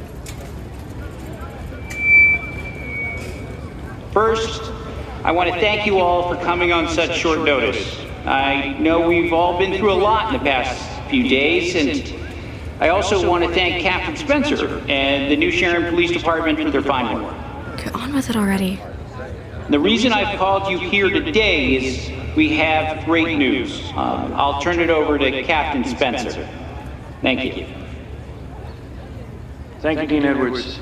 First, 4.13 4.73
I 5.25 5.33
want 5.33 5.53
to 5.53 5.61
thank 5.61 5.85
you 5.85 5.99
all 5.99 6.35
for 6.35 6.43
coming 6.43 6.73
on 6.73 6.89
such 6.89 7.19
short 7.19 7.41
notice. 7.41 8.01
I 8.25 8.79
know 8.79 9.07
we've 9.07 9.35
all 9.35 9.59
been 9.59 9.77
through 9.77 9.93
a 9.93 10.01
lot 10.01 10.33
in 10.33 10.39
the 10.41 10.45
past 10.45 11.11
few 11.11 11.29
days, 11.29 11.75
and 11.75 12.15
I 12.81 12.89
also 12.89 13.29
want 13.29 13.45
to 13.45 13.51
thank 13.53 13.83
Captain 13.83 14.17
Spencer 14.17 14.79
and 14.89 15.31
the 15.31 15.37
New 15.37 15.51
Sharon 15.51 15.91
Police 15.91 16.13
Department 16.13 16.59
for 16.59 16.71
their 16.71 16.83
fine 16.83 17.23
work. 17.23 17.35
Get 17.77 17.95
on 17.95 18.15
with 18.15 18.31
it 18.31 18.37
already. 18.37 18.81
The 19.69 19.79
reason 19.79 20.15
I've 20.15 20.39
called 20.39 20.71
you 20.71 20.79
here 20.79 21.11
today 21.11 21.77
is 21.77 22.11
we 22.37 22.57
have 22.57 23.05
great 23.05 23.37
news. 23.37 23.83
Um, 23.91 24.33
I'll 24.33 24.63
turn 24.63 24.81
it 24.81 24.89
over 24.89 25.19
to 25.19 25.43
Captain 25.43 25.85
Spencer. 25.85 26.49
Thank 27.21 27.57
you. 27.57 27.80
Thank 29.81 30.01
you, 30.03 30.07
Dean 30.07 30.25
Edwards. 30.25 30.79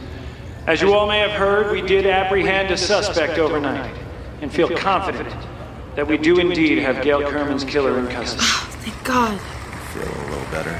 As 0.67 0.83
you 0.83 0.93
all 0.93 1.07
may 1.07 1.21
have 1.21 1.31
heard, 1.31 1.71
we 1.71 1.81
did 1.81 2.07
apprehend 2.07 2.71
a 2.71 2.77
suspect 2.77 3.39
overnight 3.39 3.95
and 4.43 4.53
feel 4.53 4.69
confident 4.77 5.35
that 5.95 6.07
we 6.07 6.19
do 6.19 6.39
indeed 6.39 6.79
have 6.79 7.03
Gail 7.03 7.23
Kerman's 7.31 7.65
killer 7.65 7.99
in 7.99 8.09
custody. 8.09 8.45
Thank 8.83 9.05
God. 9.05 9.41
I 9.41 9.77
Feel 9.95 10.03
a 10.03 10.25
little 10.29 10.51
better. 10.51 10.71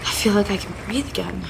I 0.00 0.10
feel 0.12 0.34
like 0.34 0.50
I 0.50 0.56
can 0.56 0.74
breathe 0.86 1.08
again. 1.08 1.42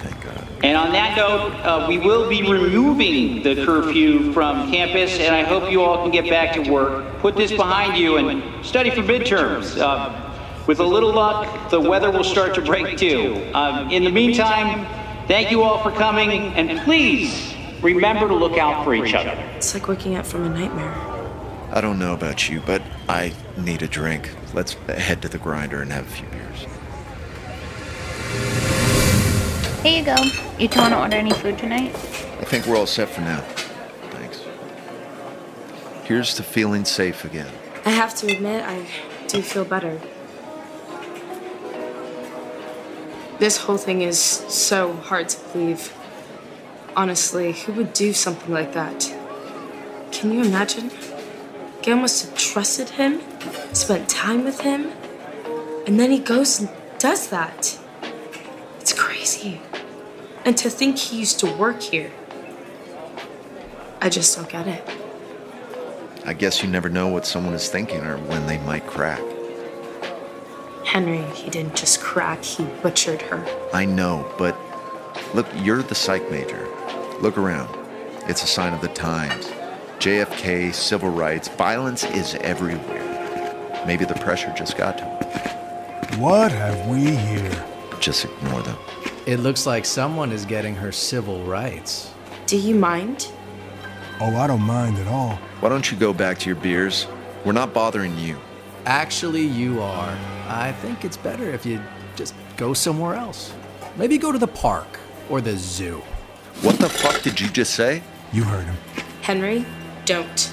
Thank 0.00 0.24
God. 0.24 0.46
And 0.62 0.76
on 0.76 0.92
that 0.92 1.16
note, 1.16 1.52
uh, 1.64 1.86
we 1.88 1.98
will 1.98 2.28
be 2.28 2.42
removing 2.42 3.42
the 3.42 3.64
curfew 3.64 4.32
from 4.32 4.70
campus, 4.70 5.18
and 5.18 5.34
I 5.34 5.42
hope 5.44 5.70
you 5.70 5.82
all 5.82 6.02
can 6.02 6.10
get 6.10 6.28
back 6.28 6.54
to 6.54 6.70
work. 6.70 7.18
Put 7.18 7.36
this 7.36 7.52
behind 7.52 7.96
you 7.96 8.16
and 8.16 8.64
study 8.64 8.90
for 8.90 9.02
midterms. 9.02 9.78
Uh, 9.78 10.18
with 10.66 10.78
a 10.78 10.84
little 10.84 11.12
luck, 11.12 11.70
the 11.70 11.80
weather 11.80 12.10
will 12.10 12.22
start 12.22 12.54
to 12.54 12.60
break 12.62 12.96
too. 12.96 13.50
Um, 13.54 13.90
in 13.90 14.04
the 14.04 14.10
meantime, 14.10 14.86
Thank 15.28 15.50
you 15.50 15.62
all 15.62 15.82
for 15.82 15.90
coming, 15.92 16.30
and 16.30 16.78
please 16.80 17.54
remember 17.80 18.28
to 18.28 18.34
look 18.34 18.58
out 18.58 18.84
for 18.84 18.94
each 18.94 19.14
other. 19.14 19.30
It's 19.56 19.72
like 19.72 19.88
waking 19.88 20.16
up 20.16 20.26
from 20.26 20.44
a 20.44 20.48
nightmare. 20.48 20.94
I 21.70 21.80
don't 21.80 21.98
know 21.98 22.12
about 22.12 22.48
you, 22.48 22.60
but 22.66 22.82
I 23.08 23.32
need 23.56 23.82
a 23.82 23.88
drink. 23.88 24.30
Let's 24.52 24.74
head 24.88 25.22
to 25.22 25.28
the 25.28 25.38
grinder 25.38 25.80
and 25.80 25.90
have 25.92 26.06
a 26.06 26.10
few 26.10 26.26
beers. 26.26 26.66
Here 29.82 29.98
you 29.98 30.04
go. 30.04 30.16
You 30.58 30.68
two 30.68 30.80
want 30.80 30.92
to 30.92 31.00
order 31.00 31.16
any 31.16 31.32
food 31.32 31.56
tonight? 31.56 31.94
I 31.94 32.44
think 32.44 32.66
we're 32.66 32.76
all 32.76 32.86
set 32.86 33.08
for 33.08 33.22
now. 33.22 33.40
Thanks. 34.10 34.44
Here's 36.04 36.34
to 36.34 36.42
feeling 36.42 36.84
safe 36.84 37.24
again. 37.24 37.50
I 37.84 37.90
have 37.90 38.14
to 38.16 38.26
admit, 38.26 38.64
I 38.64 38.86
do 39.28 39.40
feel 39.40 39.64
better. 39.64 40.00
This 43.38 43.56
whole 43.56 43.76
thing 43.76 44.02
is 44.02 44.20
so 44.20 44.92
hard 44.94 45.28
to 45.30 45.48
believe. 45.48 45.92
Honestly, 46.94 47.52
who 47.52 47.72
would 47.72 47.92
do 47.92 48.12
something 48.12 48.52
like 48.52 48.72
that? 48.74 49.12
Can 50.12 50.32
you 50.32 50.42
imagine? 50.42 50.90
Gail 51.82 51.96
must 51.96 52.24
have 52.24 52.38
trusted 52.38 52.90
him, 52.90 53.20
spent 53.72 54.08
time 54.08 54.44
with 54.44 54.60
him, 54.60 54.92
and 55.86 55.98
then 55.98 56.10
he 56.10 56.18
goes 56.18 56.60
and 56.60 56.70
does 56.98 57.28
that. 57.28 57.78
It's 58.80 58.92
crazy. 58.92 59.60
And 60.44 60.56
to 60.58 60.70
think 60.70 60.98
he 60.98 61.18
used 61.18 61.40
to 61.40 61.52
work 61.56 61.80
here. 61.80 62.12
I 64.00 64.08
just 64.08 64.36
don't 64.36 64.48
get 64.48 64.68
it. 64.68 64.88
I 66.24 66.34
guess 66.34 66.62
you 66.62 66.68
never 66.68 66.88
know 66.88 67.08
what 67.08 67.26
someone 67.26 67.54
is 67.54 67.68
thinking 67.68 68.00
or 68.02 68.16
when 68.18 68.46
they 68.46 68.58
might 68.58 68.86
crack. 68.86 69.20
Henry, 70.84 71.22
he 71.34 71.50
didn't 71.50 71.76
just 71.76 72.00
crack, 72.00 72.42
he 72.42 72.64
butchered 72.82 73.22
her. 73.22 73.46
I 73.72 73.84
know, 73.84 74.30
but 74.38 74.56
look, 75.34 75.46
you're 75.56 75.82
the 75.82 75.94
psych 75.94 76.30
major. 76.30 76.68
Look 77.20 77.38
around. 77.38 77.74
It's 78.28 78.42
a 78.42 78.46
sign 78.46 78.72
of 78.72 78.80
the 78.80 78.88
times. 78.88 79.46
JFK, 79.98 80.74
civil 80.74 81.10
rights, 81.10 81.48
violence 81.48 82.04
is 82.04 82.34
everywhere. 82.36 83.84
Maybe 83.86 84.04
the 84.04 84.14
pressure 84.14 84.52
just 84.56 84.76
got 84.76 84.98
to 84.98 85.04
him. 85.04 86.20
What 86.20 86.52
have 86.52 86.88
we 86.88 87.04
here? 87.16 87.64
Just 88.00 88.24
ignore 88.24 88.62
them. 88.62 88.76
It 89.26 89.38
looks 89.38 89.66
like 89.66 89.84
someone 89.84 90.32
is 90.32 90.44
getting 90.44 90.74
her 90.74 90.92
civil 90.92 91.44
rights. 91.44 92.12
Do 92.46 92.56
you 92.58 92.74
mind? 92.74 93.28
Oh, 94.20 94.36
I 94.36 94.46
don't 94.46 94.62
mind 94.62 94.98
at 94.98 95.06
all. 95.06 95.36
Why 95.60 95.68
don't 95.68 95.90
you 95.90 95.96
go 95.96 96.12
back 96.12 96.38
to 96.40 96.46
your 96.46 96.56
beers? 96.56 97.06
We're 97.44 97.52
not 97.52 97.72
bothering 97.72 98.18
you. 98.18 98.36
Actually, 98.84 99.42
you 99.42 99.80
are. 99.80 100.18
I 100.48 100.72
think 100.72 101.04
it's 101.04 101.16
better 101.16 101.48
if 101.50 101.64
you 101.64 101.80
just 102.16 102.34
go 102.56 102.74
somewhere 102.74 103.14
else. 103.14 103.52
Maybe 103.96 104.18
go 104.18 104.32
to 104.32 104.38
the 104.38 104.48
park 104.48 104.98
or 105.30 105.40
the 105.40 105.56
zoo. 105.56 106.02
What 106.62 106.78
the 106.78 106.88
fuck 106.88 107.22
did 107.22 107.40
you 107.40 107.48
just 107.48 107.74
say? 107.74 108.02
You 108.32 108.44
heard 108.44 108.64
him. 108.64 108.76
Henry, 109.20 109.64
don't. 110.04 110.52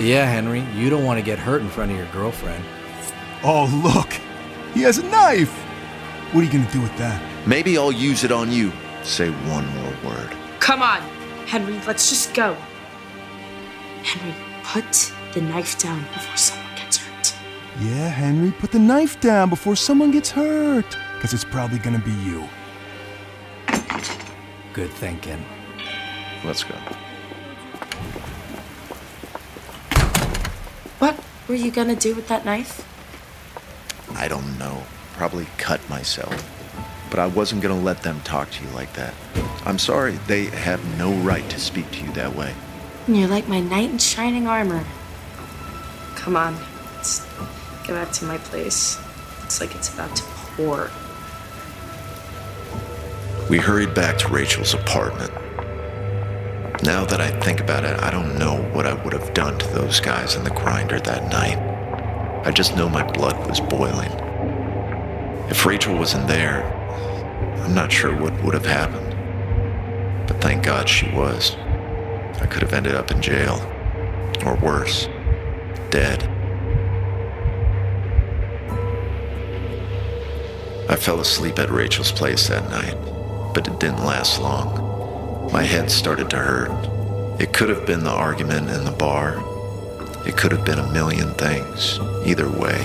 Yeah, 0.00 0.24
Henry, 0.24 0.64
you 0.74 0.90
don't 0.90 1.04
want 1.04 1.18
to 1.20 1.24
get 1.24 1.38
hurt 1.38 1.62
in 1.62 1.68
front 1.68 1.92
of 1.92 1.96
your 1.96 2.06
girlfriend. 2.06 2.64
Oh, 3.44 3.66
look! 3.84 4.12
He 4.74 4.82
has 4.82 4.98
a 4.98 5.02
knife! 5.04 5.52
What 6.32 6.40
are 6.40 6.44
you 6.44 6.52
gonna 6.52 6.70
do 6.72 6.80
with 6.80 6.96
that? 6.96 7.22
Maybe 7.46 7.76
I'll 7.76 7.92
use 7.92 8.24
it 8.24 8.32
on 8.32 8.50
you. 8.50 8.72
Say 9.02 9.30
one 9.30 9.66
more 9.76 10.12
word. 10.12 10.30
Come 10.60 10.82
on, 10.82 11.02
Henry, 11.46 11.78
let's 11.86 12.08
just 12.08 12.34
go. 12.34 12.54
Henry, 14.02 14.34
put 14.64 15.12
the 15.34 15.40
knife 15.42 15.78
down 15.78 16.00
before 16.14 16.36
someone 16.36 16.36
gets 16.36 16.50
hurt. 16.50 16.61
Yeah, 17.80 18.08
Henry, 18.08 18.52
put 18.52 18.70
the 18.70 18.78
knife 18.78 19.20
down 19.20 19.48
before 19.48 19.76
someone 19.76 20.10
gets 20.10 20.30
hurt. 20.30 20.96
Because 21.16 21.32
it's 21.32 21.44
probably 21.44 21.78
gonna 21.78 21.98
be 21.98 22.12
you. 22.12 22.48
Good 24.72 24.90
thinking. 24.90 25.44
Let's 26.44 26.64
go. 26.64 26.74
What 30.98 31.18
were 31.48 31.54
you 31.54 31.70
gonna 31.70 31.96
do 31.96 32.14
with 32.14 32.28
that 32.28 32.44
knife? 32.44 32.86
I 34.16 34.28
don't 34.28 34.58
know. 34.58 34.82
Probably 35.14 35.46
cut 35.56 35.80
myself. 35.88 36.34
But 37.10 37.18
I 37.18 37.26
wasn't 37.26 37.62
gonna 37.62 37.80
let 37.80 38.02
them 38.02 38.20
talk 38.22 38.50
to 38.50 38.64
you 38.64 38.70
like 38.70 38.92
that. 38.94 39.14
I'm 39.64 39.78
sorry, 39.78 40.12
they 40.26 40.46
have 40.46 40.80
no 40.98 41.12
right 41.22 41.48
to 41.50 41.58
speak 41.60 41.90
to 41.92 42.04
you 42.04 42.12
that 42.12 42.34
way. 42.34 42.54
You're 43.08 43.28
like 43.28 43.48
my 43.48 43.60
knight 43.60 43.90
in 43.90 43.98
shining 43.98 44.46
armor. 44.46 44.84
Come 46.16 46.36
on, 46.36 46.56
let's 46.96 47.20
go 47.86 47.94
back 47.94 48.12
to 48.12 48.24
my 48.24 48.38
place. 48.38 48.98
Looks 49.40 49.60
like 49.60 49.74
it's 49.74 49.92
about 49.92 50.14
to 50.16 50.22
pour. 50.56 50.90
We 53.50 53.58
hurried 53.58 53.94
back 53.94 54.18
to 54.18 54.28
Rachel's 54.28 54.74
apartment. 54.74 55.32
Now 56.82 57.04
that 57.04 57.20
I 57.20 57.30
think 57.40 57.60
about 57.60 57.84
it, 57.84 58.00
I 58.00 58.10
don't 58.10 58.38
know 58.38 58.56
what 58.72 58.86
I 58.86 58.94
would 59.04 59.12
have 59.12 59.34
done 59.34 59.58
to 59.58 59.66
those 59.68 60.00
guys 60.00 60.34
in 60.34 60.44
the 60.44 60.50
grinder 60.50 60.98
that 61.00 61.30
night. 61.30 61.58
I 62.46 62.50
just 62.50 62.76
know 62.76 62.88
my 62.88 63.04
blood 63.04 63.46
was 63.48 63.60
boiling. 63.60 64.10
If 65.48 65.66
Rachel 65.66 65.96
wasn't 65.96 66.26
there, 66.26 66.64
I'm 67.62 67.74
not 67.74 67.92
sure 67.92 68.16
what 68.16 68.42
would 68.42 68.54
have 68.54 68.66
happened. 68.66 70.26
But 70.26 70.40
thank 70.40 70.64
God 70.64 70.88
she 70.88 71.08
was. 71.10 71.54
I 72.40 72.46
could 72.50 72.62
have 72.62 72.72
ended 72.72 72.94
up 72.94 73.10
in 73.10 73.20
jail. 73.22 73.60
Or 74.44 74.56
worse, 74.56 75.08
dead. 75.90 76.31
I 80.92 80.96
fell 80.96 81.20
asleep 81.20 81.58
at 81.58 81.70
Rachel's 81.70 82.12
place 82.12 82.48
that 82.48 82.68
night, 82.68 82.98
but 83.54 83.66
it 83.66 83.80
didn't 83.80 84.04
last 84.04 84.38
long. 84.42 85.50
My 85.50 85.62
head 85.62 85.90
started 85.90 86.28
to 86.28 86.36
hurt. 86.36 87.40
It 87.40 87.54
could 87.54 87.70
have 87.70 87.86
been 87.86 88.04
the 88.04 88.10
argument 88.10 88.68
in 88.68 88.84
the 88.84 88.90
bar. 88.90 89.42
It 90.26 90.36
could 90.36 90.52
have 90.52 90.66
been 90.66 90.78
a 90.78 90.92
million 90.92 91.32
things. 91.32 91.98
Either 92.26 92.46
way, 92.46 92.78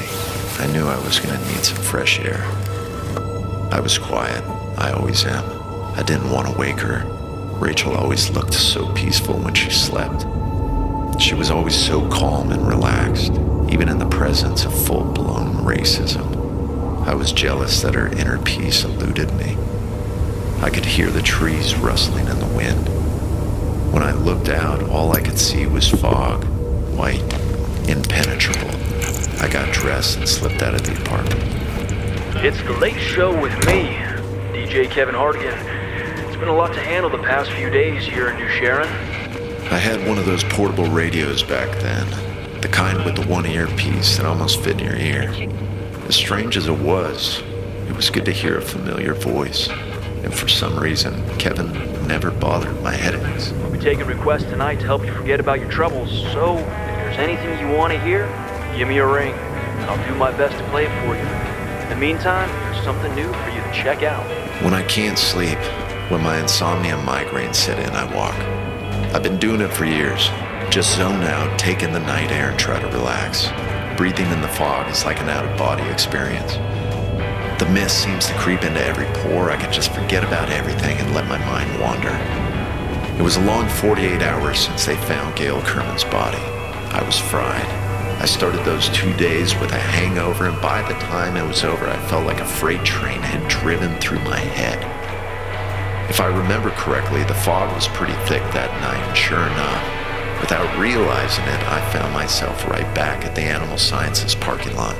I 0.57 0.67
knew 0.71 0.87
I 0.87 0.97
was 1.03 1.19
going 1.19 1.37
to 1.37 1.47
need 1.47 1.65
some 1.65 1.83
fresh 1.83 2.21
air. 2.21 2.41
I 3.73 3.81
was 3.81 3.97
quiet. 3.97 4.41
I 4.77 4.93
always 4.93 5.25
am. 5.25 5.43
I 5.99 6.03
didn't 6.03 6.31
want 6.31 6.47
to 6.47 6.57
wake 6.57 6.79
her. 6.79 7.03
Rachel 7.59 7.93
always 7.97 8.29
looked 8.29 8.53
so 8.53 8.89
peaceful 8.93 9.35
when 9.37 9.53
she 9.53 9.69
slept. 9.69 10.21
She 11.21 11.35
was 11.35 11.51
always 11.51 11.75
so 11.75 12.07
calm 12.07 12.53
and 12.53 12.65
relaxed, 12.65 13.33
even 13.69 13.89
in 13.89 13.97
the 13.97 14.07
presence 14.07 14.63
of 14.63 14.85
full 14.85 15.03
blown 15.11 15.57
racism. 15.57 16.26
I 17.07 17.15
was 17.15 17.31
jealous 17.31 17.81
that 17.83 17.95
her 17.95 18.07
inner 18.07 18.37
peace 18.37 18.83
eluded 18.83 19.33
me. 19.35 19.55
I 20.61 20.69
could 20.69 20.83
hear 20.83 21.09
the 21.09 21.21
trees 21.21 21.73
rustling 21.73 22.27
in 22.27 22.37
the 22.37 22.53
wind. 22.53 22.85
When 23.93 24.03
I 24.03 24.11
looked 24.11 24.49
out, 24.49 24.83
all 24.89 25.13
I 25.13 25.21
could 25.21 25.39
see 25.39 25.67
was 25.67 25.87
fog, 25.87 26.43
white, 26.97 27.23
impenetrable. 27.87 28.69
I 29.41 29.47
got 29.47 29.73
dressed 29.73 30.17
and 30.17 30.27
slipped 30.27 30.61
out 30.61 30.73
of 30.73 30.83
the 30.83 31.01
apartment. 31.01 31.41
It's 32.43 32.61
the 32.63 32.73
late 32.73 32.99
show 32.99 33.31
with 33.41 33.53
me, 33.65 33.95
DJ 34.51 34.91
Kevin 34.91 35.15
Hardigan. 35.15 35.57
It's 36.27 36.35
been 36.35 36.49
a 36.49 36.55
lot 36.55 36.73
to 36.73 36.81
handle 36.81 37.09
the 37.09 37.19
past 37.19 37.49
few 37.51 37.69
days 37.69 38.03
here 38.03 38.31
in 38.31 38.37
New 38.37 38.49
Sharon. 38.49 38.89
I 39.71 39.77
had 39.77 40.05
one 40.05 40.17
of 40.17 40.25
those 40.25 40.43
portable 40.43 40.87
radios 40.87 41.41
back 41.41 41.69
then, 41.79 42.05
the 42.59 42.67
kind 42.67 43.05
with 43.05 43.15
the 43.15 43.25
one 43.27 43.45
earpiece 43.45 44.17
that 44.17 44.25
almost 44.25 44.61
fit 44.61 44.81
in 44.81 44.85
your 44.85 44.97
ear. 44.97 45.76
As 46.07 46.15
strange 46.15 46.55
as 46.55 46.67
it 46.67 46.79
was, 46.79 47.43
it 47.89 47.93
was 47.93 48.09
good 48.09 48.23
to 48.25 48.31
hear 48.31 48.57
a 48.57 48.61
familiar 48.61 49.13
voice. 49.13 49.67
And 50.23 50.33
for 50.33 50.47
some 50.47 50.79
reason, 50.79 51.21
Kevin 51.37 51.73
never 52.07 52.31
bothered 52.31 52.81
my 52.81 52.93
headaches. 52.93 53.51
I'll 53.51 53.71
be 53.71 53.77
taking 53.77 54.05
requests 54.05 54.45
tonight 54.45 54.79
to 54.79 54.85
help 54.85 55.05
you 55.05 55.13
forget 55.13 55.41
about 55.41 55.59
your 55.59 55.69
troubles, 55.69 56.09
so 56.31 56.59
if 56.59 56.65
there's 56.65 57.17
anything 57.17 57.59
you 57.59 57.75
want 57.75 57.91
to 57.91 57.99
hear, 57.99 58.25
give 58.77 58.87
me 58.87 58.99
a 58.99 59.05
ring, 59.05 59.33
and 59.33 59.91
I'll 59.91 60.07
do 60.07 60.15
my 60.15 60.31
best 60.31 60.57
to 60.57 60.63
play 60.69 60.85
it 60.85 61.01
for 61.01 61.13
you. 61.13 61.81
In 61.83 61.89
the 61.89 61.97
meantime, 61.97 62.47
there's 62.71 62.85
something 62.85 63.13
new 63.13 63.27
for 63.27 63.49
you 63.49 63.61
to 63.61 63.71
check 63.73 64.03
out. 64.03 64.25
When 64.63 64.73
I 64.73 64.83
can't 64.83 65.19
sleep, 65.19 65.59
when 66.09 66.23
my 66.23 66.39
insomnia 66.39 66.95
migraines 66.99 67.55
set 67.55 67.79
in, 67.79 67.93
I 67.93 68.05
walk. 68.15 68.35
I've 69.13 69.23
been 69.23 69.39
doing 69.39 69.59
it 69.59 69.73
for 69.73 69.83
years. 69.83 70.29
Just 70.69 70.95
zone 70.95 71.23
out, 71.23 71.59
take 71.59 71.83
in 71.83 71.91
the 71.91 71.99
night 71.99 72.31
air, 72.31 72.51
and 72.51 72.57
try 72.57 72.79
to 72.79 72.87
relax. 72.87 73.49
Breathing 73.97 74.29
in 74.31 74.41
the 74.41 74.47
fog 74.47 74.91
is 74.91 75.05
like 75.05 75.19
an 75.21 75.29
out 75.29 75.43
of 75.43 75.57
body 75.57 75.81
experience. 75.89 76.53
The 77.59 77.67
mist 77.71 78.03
seems 78.03 78.27
to 78.27 78.33
creep 78.35 78.61
into 78.61 78.79
every 78.85 79.07
pore. 79.21 79.49
I 79.49 79.57
can 79.57 79.73
just 79.73 79.91
forget 79.91 80.23
about 80.23 80.49
everything 80.49 80.97
and 80.99 81.15
let 81.15 81.27
my 81.27 81.39
mind 81.39 81.81
wander. 81.81 82.13
It 83.17 83.23
was 83.23 83.37
a 83.37 83.41
long 83.41 83.67
48 83.67 84.21
hours 84.21 84.59
since 84.59 84.85
they 84.85 84.95
found 84.97 85.35
Gail 85.35 85.59
Kerman's 85.63 86.03
body. 86.03 86.37
I 86.37 87.01
was 87.03 87.17
fried. 87.17 87.65
I 88.21 88.25
started 88.27 88.63
those 88.65 88.87
two 88.89 89.11
days 89.15 89.55
with 89.55 89.71
a 89.71 89.79
hangover, 89.79 90.47
and 90.47 90.61
by 90.61 90.83
the 90.83 90.99
time 90.99 91.35
it 91.35 91.47
was 91.47 91.63
over, 91.63 91.87
I 91.87 91.97
felt 92.07 92.27
like 92.27 92.39
a 92.39 92.45
freight 92.45 92.85
train 92.85 93.21
had 93.21 93.49
driven 93.49 93.95
through 93.95 94.19
my 94.19 94.37
head. 94.37 94.77
If 96.07 96.21
I 96.21 96.27
remember 96.27 96.69
correctly, 96.69 97.23
the 97.23 97.33
fog 97.33 97.73
was 97.73 97.87
pretty 97.87 98.13
thick 98.27 98.43
that 98.53 98.69
night, 98.79 99.03
and 99.07 99.17
sure 99.17 99.41
enough, 99.41 100.06
without 100.41 100.77
realizing 100.77 101.45
it, 101.45 101.63
I 101.67 101.81
found 101.91 102.13
myself 102.13 102.67
right 102.67 102.93
back 102.95 103.25
at 103.25 103.35
the 103.35 103.41
Animal 103.41 103.77
Sciences 103.77 104.35
parking 104.35 104.75
lot. 104.75 104.95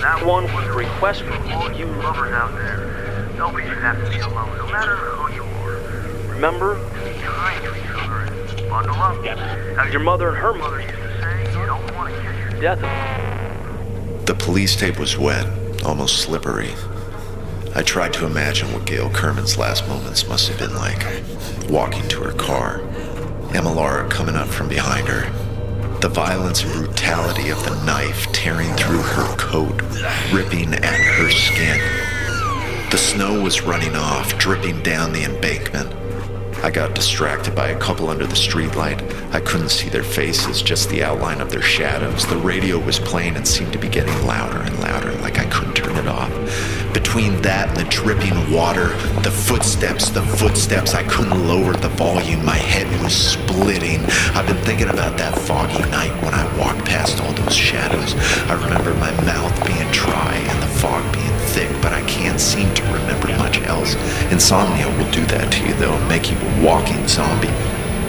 That 0.00 0.24
one 0.24 0.44
was 0.52 0.66
a 0.66 0.72
request 0.72 1.22
from 1.22 1.52
all 1.52 1.72
you 1.72 1.86
lovers 1.86 2.32
out 2.32 2.52
there. 2.52 3.28
Nobody 3.36 3.68
should 3.68 3.78
have 3.78 4.02
to 4.04 4.10
be 4.10 4.20
alone, 4.20 4.56
no 4.58 4.66
matter 4.66 4.96
who 4.96 5.34
you 5.34 5.42
are. 5.42 6.32
Remember, 6.32 6.76
be 6.76 7.12
kind 7.22 7.64
to 7.64 7.74
each 7.76 7.86
other 7.90 8.20
and 8.20 8.70
bundle 8.70 8.94
up. 8.96 9.26
As 9.78 9.92
your 9.92 10.02
mother 10.02 10.28
and 10.28 10.36
her 10.38 10.54
mother 10.54 10.80
used 10.80 10.94
to 10.94 11.20
say, 11.20 11.58
you 11.58 11.66
don't 11.66 11.94
want 11.94 12.14
to 12.14 12.20
kiss 12.22 12.52
your 12.52 12.60
death 12.60 12.82
in 14.18 14.24
The 14.24 14.34
police 14.34 14.76
tape 14.76 14.98
was 14.98 15.18
wet, 15.18 15.46
almost 15.84 16.20
slippery. 16.22 16.74
I 17.74 17.82
tried 17.82 18.14
to 18.14 18.24
imagine 18.24 18.72
what 18.72 18.86
Gail 18.86 19.10
Kerman's 19.10 19.58
last 19.58 19.86
moments 19.86 20.26
must 20.26 20.48
have 20.48 20.58
been 20.58 20.74
like. 20.74 21.04
Walking 21.68 22.08
to 22.08 22.22
her 22.22 22.32
car, 22.32 22.80
Emma 23.54 24.08
coming 24.08 24.34
up 24.34 24.48
from 24.48 24.68
behind 24.68 25.06
her. 25.08 25.30
The 26.00 26.08
violence 26.08 26.62
and 26.62 26.72
brutality 26.72 27.50
of 27.50 27.62
the 27.64 27.74
knife 27.84 28.30
tearing 28.32 28.72
through 28.74 29.02
her 29.02 29.36
coat, 29.36 29.80
ripping 30.32 30.74
at 30.74 30.84
her 30.84 31.30
skin. 31.30 31.80
The 32.90 32.98
snow 32.98 33.42
was 33.42 33.62
running 33.62 33.96
off, 33.96 34.36
dripping 34.38 34.82
down 34.82 35.12
the 35.12 35.24
embankment. 35.24 35.92
I 36.64 36.70
got 36.70 36.94
distracted 36.94 37.54
by 37.54 37.68
a 37.68 37.78
couple 37.78 38.08
under 38.08 38.26
the 38.26 38.34
streetlight. 38.34 39.00
I 39.32 39.40
couldn't 39.40 39.68
see 39.68 39.88
their 39.88 40.02
faces, 40.02 40.62
just 40.62 40.88
the 40.88 41.04
outline 41.04 41.40
of 41.40 41.50
their 41.50 41.62
shadows. 41.62 42.26
The 42.26 42.36
radio 42.38 42.78
was 42.78 42.98
playing 42.98 43.36
and 43.36 43.46
seemed 43.46 43.72
to 43.72 43.78
be 43.78 43.88
getting 43.88 44.26
louder 44.26 44.58
and 44.58 44.78
louder, 44.80 45.12
like 45.20 45.38
I 45.38 45.44
couldn't 45.46 45.74
turn 45.74 45.96
it 45.96 46.08
off. 46.08 46.30
Between 46.96 47.42
that 47.42 47.68
and 47.68 47.76
the 47.76 47.84
dripping 47.90 48.50
water, 48.50 48.96
the 49.20 49.30
footsteps, 49.30 50.08
the 50.08 50.22
footsteps, 50.22 50.94
I 50.94 51.02
couldn't 51.02 51.46
lower 51.46 51.74
the 51.74 51.90
volume. 51.90 52.42
My 52.42 52.56
head 52.56 52.88
was 53.02 53.14
splitting. 53.14 54.00
I've 54.34 54.46
been 54.46 54.56
thinking 54.64 54.88
about 54.88 55.18
that 55.18 55.38
foggy 55.38 55.84
night 55.90 56.10
when 56.24 56.32
I 56.32 56.44
walked 56.56 56.86
past 56.86 57.20
all 57.20 57.34
those 57.34 57.54
shadows. 57.54 58.14
I 58.48 58.54
remember 58.54 58.94
my 58.94 59.12
mouth 59.26 59.54
being 59.66 59.90
dry 59.92 60.36
and 60.36 60.62
the 60.62 60.72
fog 60.80 61.04
being 61.12 61.36
thick, 61.52 61.70
but 61.82 61.92
I 61.92 62.00
can't 62.08 62.40
seem 62.40 62.72
to 62.72 62.82
remember 62.84 63.28
much 63.36 63.60
else. 63.68 63.94
Insomnia 64.32 64.88
will 64.96 65.10
do 65.10 65.24
that 65.26 65.52
to 65.52 65.68
you, 65.68 65.74
though, 65.74 66.00
make 66.08 66.30
you 66.30 66.38
a 66.38 66.64
walking 66.64 67.06
zombie. 67.06 67.65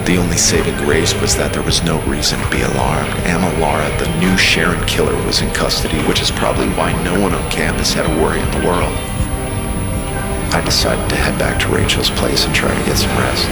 The 0.07 0.15
only 0.15 0.37
saving 0.37 0.77
grace 0.77 1.13
was 1.19 1.35
that 1.35 1.51
there 1.51 1.61
was 1.61 1.83
no 1.83 1.99
reason 2.03 2.39
to 2.39 2.49
be 2.49 2.61
alarmed. 2.61 3.11
Amalara, 3.27 3.91
the 3.99 4.07
new 4.21 4.37
Sharon 4.37 4.79
killer, 4.87 5.13
was 5.25 5.41
in 5.41 5.51
custody, 5.51 5.99
which 6.07 6.21
is 6.21 6.31
probably 6.31 6.69
why 6.79 6.93
no 7.03 7.19
one 7.19 7.33
on 7.33 7.51
campus 7.51 7.91
had 7.91 8.05
a 8.05 8.23
worry 8.23 8.39
in 8.39 8.49
the 8.51 8.65
world. 8.65 8.95
I 10.55 10.61
decided 10.63 11.09
to 11.09 11.17
head 11.17 11.37
back 11.37 11.59
to 11.59 11.67
Rachel's 11.67 12.09
place 12.11 12.45
and 12.45 12.55
try 12.55 12.73
to 12.73 12.85
get 12.85 12.95
some 12.95 13.17
rest. 13.17 13.49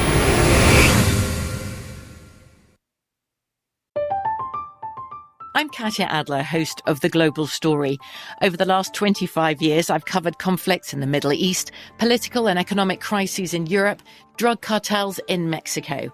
I'm 5.55 5.67
Katya 5.67 6.05
Adler, 6.05 6.41
host 6.41 6.81
of 6.85 7.01
The 7.01 7.09
Global 7.09 7.47
Story. 7.47 7.97
Over 8.41 8.55
the 8.55 8.63
last 8.63 8.93
25 8.93 9.61
years, 9.61 9.89
I've 9.89 10.05
covered 10.05 10.37
conflicts 10.37 10.93
in 10.93 11.01
the 11.01 11.05
Middle 11.05 11.33
East, 11.33 11.73
political 11.97 12.47
and 12.47 12.57
economic 12.57 13.01
crises 13.01 13.53
in 13.53 13.65
Europe, 13.65 14.01
drug 14.37 14.61
cartels 14.61 15.19
in 15.27 15.49
Mexico. 15.49 16.13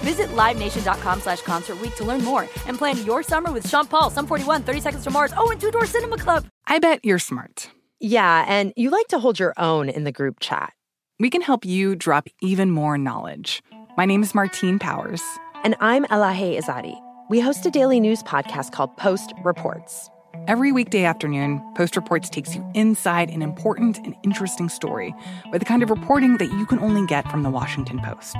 Visit 0.00 0.28
LiveNation.com 0.28 1.20
slash 1.20 1.42
Concert 1.42 1.80
Week 1.80 1.94
to 1.96 2.04
learn 2.04 2.22
more 2.24 2.42
and 2.66 2.78
plan 2.78 3.04
your 3.04 3.22
summer 3.22 3.52
with 3.52 3.68
Sean 3.68 3.86
Paul, 3.86 4.10
Sum 4.10 4.26
41, 4.26 4.62
30 4.62 4.80
Seconds 4.80 5.04
to 5.04 5.10
Mars, 5.10 5.32
oh, 5.36 5.50
and 5.50 5.60
Two 5.60 5.70
Door 5.70 5.86
Cinema 5.86 6.18
Club. 6.18 6.46
I 6.66 6.78
bet 6.78 7.04
you're 7.04 7.18
smart. 7.18 7.70
Yeah, 8.00 8.44
and 8.46 8.72
you 8.76 8.90
like 8.90 9.08
to 9.08 9.18
hold 9.18 9.38
your 9.38 9.54
own 9.56 9.88
in 9.88 10.04
the 10.04 10.12
group 10.12 10.40
chat. 10.40 10.72
We 11.18 11.30
can 11.30 11.40
help 11.40 11.64
you 11.64 11.96
drop 11.96 12.28
even 12.42 12.70
more 12.70 12.98
knowledge. 12.98 13.62
My 13.96 14.04
name 14.04 14.22
is 14.22 14.34
Martine 14.34 14.78
Powers. 14.78 15.22
And 15.64 15.74
I'm 15.80 16.04
Elahe 16.06 16.58
Izadi. 16.60 16.94
We 17.30 17.40
host 17.40 17.64
a 17.64 17.70
daily 17.70 17.98
news 17.98 18.22
podcast 18.22 18.72
called 18.72 18.94
Post 18.98 19.32
Reports. 19.42 20.10
Every 20.46 20.70
weekday 20.70 21.04
afternoon, 21.04 21.62
Post 21.74 21.96
Reports 21.96 22.28
takes 22.28 22.54
you 22.54 22.64
inside 22.74 23.30
an 23.30 23.40
important 23.40 23.96
and 23.98 24.14
interesting 24.22 24.68
story 24.68 25.14
with 25.50 25.60
the 25.60 25.64
kind 25.64 25.82
of 25.82 25.88
reporting 25.88 26.36
that 26.36 26.52
you 26.52 26.66
can 26.66 26.78
only 26.78 27.04
get 27.06 27.28
from 27.30 27.42
the 27.42 27.50
Washington 27.50 27.98
Post. 28.00 28.36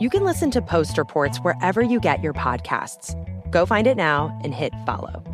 You 0.00 0.10
can 0.10 0.24
listen 0.24 0.50
to 0.50 0.60
Post 0.60 0.98
Reports 0.98 1.38
wherever 1.38 1.80
you 1.80 2.00
get 2.00 2.20
your 2.20 2.32
podcasts. 2.32 3.14
Go 3.52 3.64
find 3.64 3.86
it 3.86 3.96
now 3.96 4.36
and 4.42 4.52
hit 4.52 4.72
follow. 4.84 5.33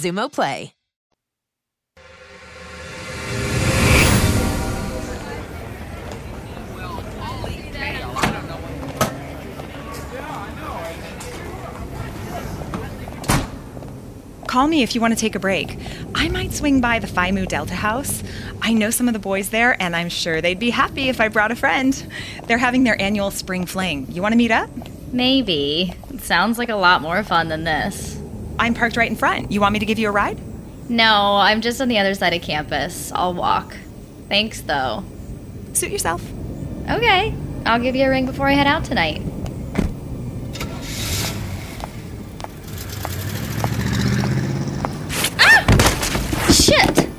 Xumo 0.01 0.31
Play. 0.31 0.73
Call 14.47 14.67
me 14.67 14.83
if 14.83 14.95
you 14.95 14.99
want 14.99 15.13
to 15.13 15.19
take 15.19 15.35
a 15.35 15.39
break. 15.39 15.77
I 16.13 16.27
might 16.27 16.51
swing 16.51 16.81
by 16.81 16.99
the 16.99 17.07
Phi 17.07 17.31
Delta 17.45 17.73
house. 17.73 18.21
I 18.61 18.73
know 18.73 18.89
some 18.89 19.07
of 19.07 19.13
the 19.13 19.19
boys 19.19 19.49
there, 19.49 19.81
and 19.81 19.95
I'm 19.95 20.09
sure 20.09 20.41
they'd 20.41 20.59
be 20.59 20.71
happy 20.71 21.07
if 21.07 21.21
I 21.21 21.29
brought 21.29 21.51
a 21.51 21.55
friend. 21.55 21.93
They're 22.47 22.57
having 22.57 22.83
their 22.83 23.01
annual 23.01 23.31
spring 23.31 23.65
fling. 23.65 24.11
You 24.11 24.21
want 24.21 24.33
to 24.33 24.37
meet 24.37 24.51
up? 24.51 24.69
Maybe. 25.13 25.93
It 26.09 26.21
sounds 26.21 26.57
like 26.57 26.69
a 26.69 26.75
lot 26.75 27.01
more 27.01 27.23
fun 27.23 27.47
than 27.47 27.63
this. 27.63 28.20
I'm 28.61 28.75
parked 28.75 28.95
right 28.95 29.09
in 29.09 29.15
front. 29.15 29.51
You 29.51 29.59
want 29.59 29.73
me 29.73 29.79
to 29.79 29.87
give 29.87 29.97
you 29.97 30.07
a 30.07 30.11
ride? 30.11 30.39
No, 30.87 31.35
I'm 31.35 31.61
just 31.61 31.81
on 31.81 31.87
the 31.87 31.97
other 31.97 32.13
side 32.13 32.31
of 32.35 32.43
campus. 32.43 33.11
I'll 33.11 33.33
walk. 33.33 33.75
Thanks, 34.29 34.61
though. 34.61 35.03
Suit 35.73 35.89
yourself. 35.89 36.23
Okay. 36.87 37.33
I'll 37.65 37.79
give 37.79 37.95
you 37.95 38.05
a 38.05 38.09
ring 38.09 38.27
before 38.27 38.47
I 38.47 38.51
head 38.51 38.67
out 38.67 38.85
tonight. 38.85 39.23
Ah! 45.39 45.65
Shit! 46.51 47.09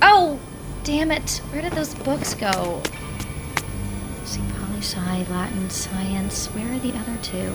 Oh, 0.00 0.38
damn 0.84 1.10
it. 1.10 1.42
Where 1.50 1.62
did 1.62 1.72
those 1.72 1.92
books 1.92 2.34
go? 2.34 2.80
See, 4.24 4.42
poli 4.60 4.78
sci, 4.78 5.24
Latin, 5.28 5.70
science. 5.70 6.46
Where 6.54 6.72
are 6.72 6.78
the 6.78 6.92
other 6.96 7.16
two? 7.20 7.52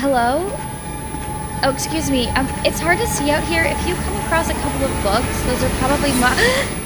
Hello? 0.00 0.46
Oh, 1.64 1.72
excuse 1.74 2.08
me. 2.08 2.28
Um, 2.28 2.46
it's 2.64 2.78
hard 2.78 2.98
to 2.98 3.06
see 3.08 3.32
out 3.32 3.42
here. 3.42 3.64
If 3.64 3.84
you 3.84 3.96
come 3.96 4.14
across 4.22 4.48
a 4.48 4.54
couple 4.54 4.84
of 4.84 5.02
books, 5.02 5.42
those 5.42 5.60
are 5.64 5.76
probably 5.80 6.12
my. 6.20 6.68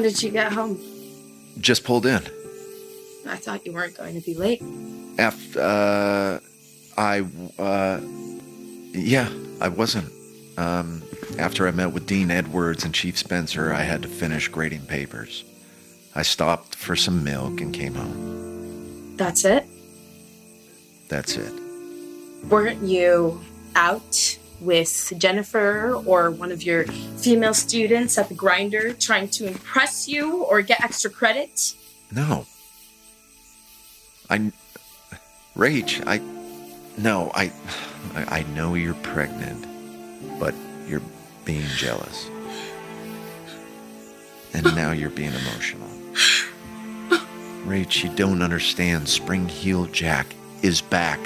when 0.00 0.08
did 0.08 0.22
you 0.22 0.30
get 0.30 0.50
home? 0.50 0.80
Just 1.58 1.84
pulled 1.84 2.06
in. 2.06 2.22
I 3.28 3.36
thought 3.36 3.66
you 3.66 3.72
weren't 3.74 3.94
going 3.94 4.14
to 4.14 4.24
be 4.24 4.32
late. 4.32 4.62
After, 5.18 5.60
uh, 5.60 6.40
I, 6.96 7.26
uh, 7.58 8.00
yeah, 8.92 9.28
I 9.60 9.68
wasn't. 9.68 10.10
Um, 10.56 11.02
after 11.38 11.68
I 11.68 11.70
met 11.70 11.92
with 11.92 12.06
Dean 12.06 12.30
Edwards 12.30 12.82
and 12.82 12.94
Chief 12.94 13.18
Spencer, 13.18 13.74
I 13.74 13.82
had 13.82 14.00
to 14.00 14.08
finish 14.08 14.48
grading 14.48 14.86
papers. 14.86 15.44
I 16.14 16.22
stopped 16.22 16.76
for 16.76 16.96
some 16.96 17.22
milk 17.22 17.60
and 17.60 17.74
came 17.74 17.94
home. 17.94 19.16
That's 19.16 19.44
it? 19.44 19.66
That's 21.08 21.36
it. 21.36 21.52
Weren't 22.48 22.82
you 22.82 23.38
out 23.76 24.38
with 24.60 25.12
Jennifer 25.16 25.94
or 25.94 26.30
one 26.30 26.52
of 26.52 26.62
your 26.62 26.84
female 26.84 27.54
students 27.54 28.18
at 28.18 28.28
the 28.28 28.34
grinder 28.34 28.92
trying 28.92 29.28
to 29.30 29.46
impress 29.46 30.08
you 30.08 30.44
or 30.44 30.62
get 30.62 30.82
extra 30.82 31.10
credit? 31.10 31.74
No. 32.12 32.46
I, 34.28 34.52
rage. 35.54 36.00
I, 36.06 36.20
no, 36.96 37.30
I, 37.34 37.52
I 38.14 38.44
know 38.54 38.74
you're 38.74 38.94
pregnant, 38.94 39.66
but 40.38 40.54
you're 40.86 41.02
being 41.44 41.66
jealous. 41.76 42.28
And 44.52 44.64
now 44.76 44.92
you're 44.92 45.10
being 45.10 45.32
emotional. 45.32 45.88
Rach, 47.64 48.02
you 48.02 48.14
don't 48.16 48.42
understand. 48.42 49.08
Spring 49.08 49.48
Heel 49.48 49.86
Jack 49.86 50.26
is 50.62 50.80
back, 50.80 51.20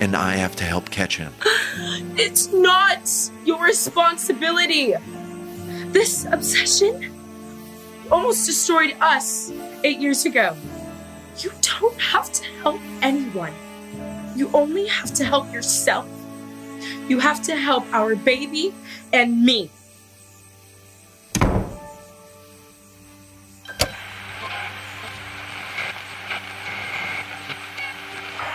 and 0.00 0.16
I 0.16 0.32
have 0.36 0.56
to 0.56 0.64
help 0.64 0.90
catch 0.90 1.16
him. 1.16 1.32
It's 2.16 2.52
not 2.52 3.08
your 3.44 3.62
responsibility. 3.62 4.94
This 5.92 6.26
obsession 6.26 7.14
almost 8.10 8.44
destroyed 8.46 8.94
us 9.00 9.50
eight 9.84 9.98
years 10.00 10.26
ago. 10.26 10.56
You 11.38 11.50
don't 11.62 11.98
have 11.98 12.30
to 12.32 12.44
help 12.62 12.80
anyone. 13.00 13.54
You 14.36 14.50
only 14.52 14.86
have 14.86 15.14
to 15.14 15.24
help 15.24 15.52
yourself. 15.52 16.06
You 17.08 17.18
have 17.20 17.42
to 17.42 17.56
help 17.56 17.84
our 17.92 18.14
baby 18.16 18.74
and 19.12 19.42
me. 19.42 19.70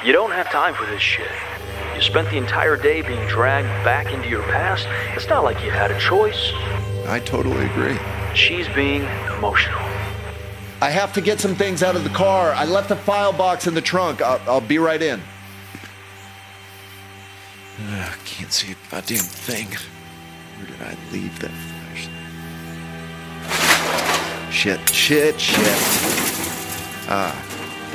You 0.05 0.13
don't 0.13 0.31
have 0.33 0.51
time 0.51 0.75
for 0.75 0.85
this 0.85 1.01
shit. 1.01 1.31
You 1.95 2.01
spent 2.01 2.29
the 2.29 2.37
entire 2.37 2.77
day 2.77 3.01
being 3.01 3.27
dragged 3.27 3.67
back 3.83 4.13
into 4.13 4.29
your 4.29 4.43
past. 4.43 4.85
It's 5.15 5.27
not 5.27 5.43
like 5.43 5.63
you 5.63 5.71
had 5.71 5.89
a 5.89 5.99
choice. 5.99 6.51
I 7.07 7.19
totally 7.25 7.65
agree. 7.65 7.97
She's 8.35 8.69
being 8.69 9.01
emotional. 9.35 9.81
I 10.79 10.91
have 10.91 11.11
to 11.13 11.21
get 11.21 11.39
some 11.39 11.55
things 11.55 11.81
out 11.81 11.95
of 11.95 12.03
the 12.03 12.11
car. 12.11 12.51
I 12.51 12.65
left 12.65 12.89
the 12.89 12.95
file 12.95 13.33
box 13.33 13.65
in 13.65 13.73
the 13.73 13.81
trunk. 13.81 14.21
I'll, 14.21 14.39
I'll 14.47 14.61
be 14.61 14.77
right 14.77 15.01
in. 15.01 15.19
Ugh, 17.89 18.15
can't 18.25 18.53
see 18.53 18.73
a 18.73 18.75
goddamn 18.91 19.17
thing. 19.17 19.69
Where 20.59 20.67
did 20.67 20.83
I 20.83 20.95
leave 21.11 21.39
that 21.39 21.49
flashlight? 21.49 22.11
Shit, 24.53 24.87
shit, 24.87 25.41
shit. 25.41 25.79
Ah, 27.09 27.35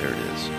there 0.00 0.10
it 0.10 0.18
is. 0.18 0.50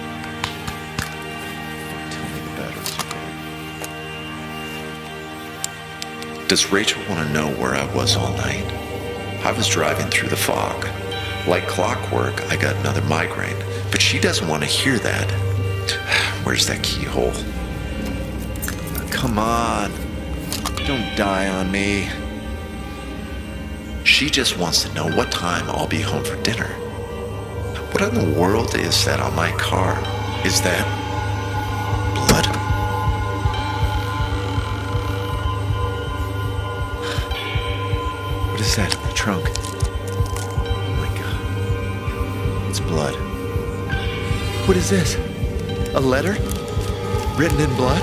Does 6.52 6.70
Rachel 6.70 7.02
want 7.08 7.26
to 7.26 7.34
know 7.34 7.48
where 7.62 7.76
I 7.76 7.86
was 7.96 8.18
all 8.18 8.34
night? 8.34 8.66
I 9.46 9.54
was 9.54 9.70
driving 9.70 10.08
through 10.08 10.28
the 10.28 10.36
fog. 10.36 10.86
Like 11.48 11.66
clockwork, 11.66 12.42
I 12.52 12.58
got 12.58 12.76
another 12.76 13.02
migraine, 13.04 13.56
but 13.90 14.02
she 14.02 14.20
doesn't 14.20 14.50
want 14.50 14.62
to 14.62 14.68
hear 14.68 15.00
that. 15.00 15.32
Where's 16.44 16.68
that 16.68 16.84
keyhole? 16.84 17.32
Come 19.12 19.40
on. 19.40 19.94
Don't 20.86 21.16
die 21.16 21.48
on 21.48 21.72
me. 21.72 22.10
She 24.04 24.30
just 24.30 24.58
wants 24.58 24.84
to 24.84 24.94
know 24.94 25.10
what 25.10 25.32
time 25.32 25.70
I'll 25.70 25.88
be 25.88 26.02
home 26.02 26.26
for 26.26 26.36
dinner. 26.44 26.68
What 27.94 28.02
in 28.02 28.14
the 28.14 28.38
world 28.38 28.76
is 28.76 29.06
that 29.06 29.22
on 29.22 29.34
my 29.38 29.54
car? 29.54 29.98
Is 30.46 30.62
that 30.64 31.01
is 38.62 38.76
that 38.76 38.96
in 38.96 39.02
the 39.08 39.14
trunk? 39.14 39.44
Oh 39.58 40.94
my 40.98 41.10
god. 41.20 42.70
It's 42.70 42.80
blood. 42.80 43.16
What 44.68 44.78
is 44.78 44.88
this? 44.88 45.16
A 45.96 46.00
letter? 46.00 46.34
Written 47.38 47.60
in 47.60 47.76
blood? 47.76 48.02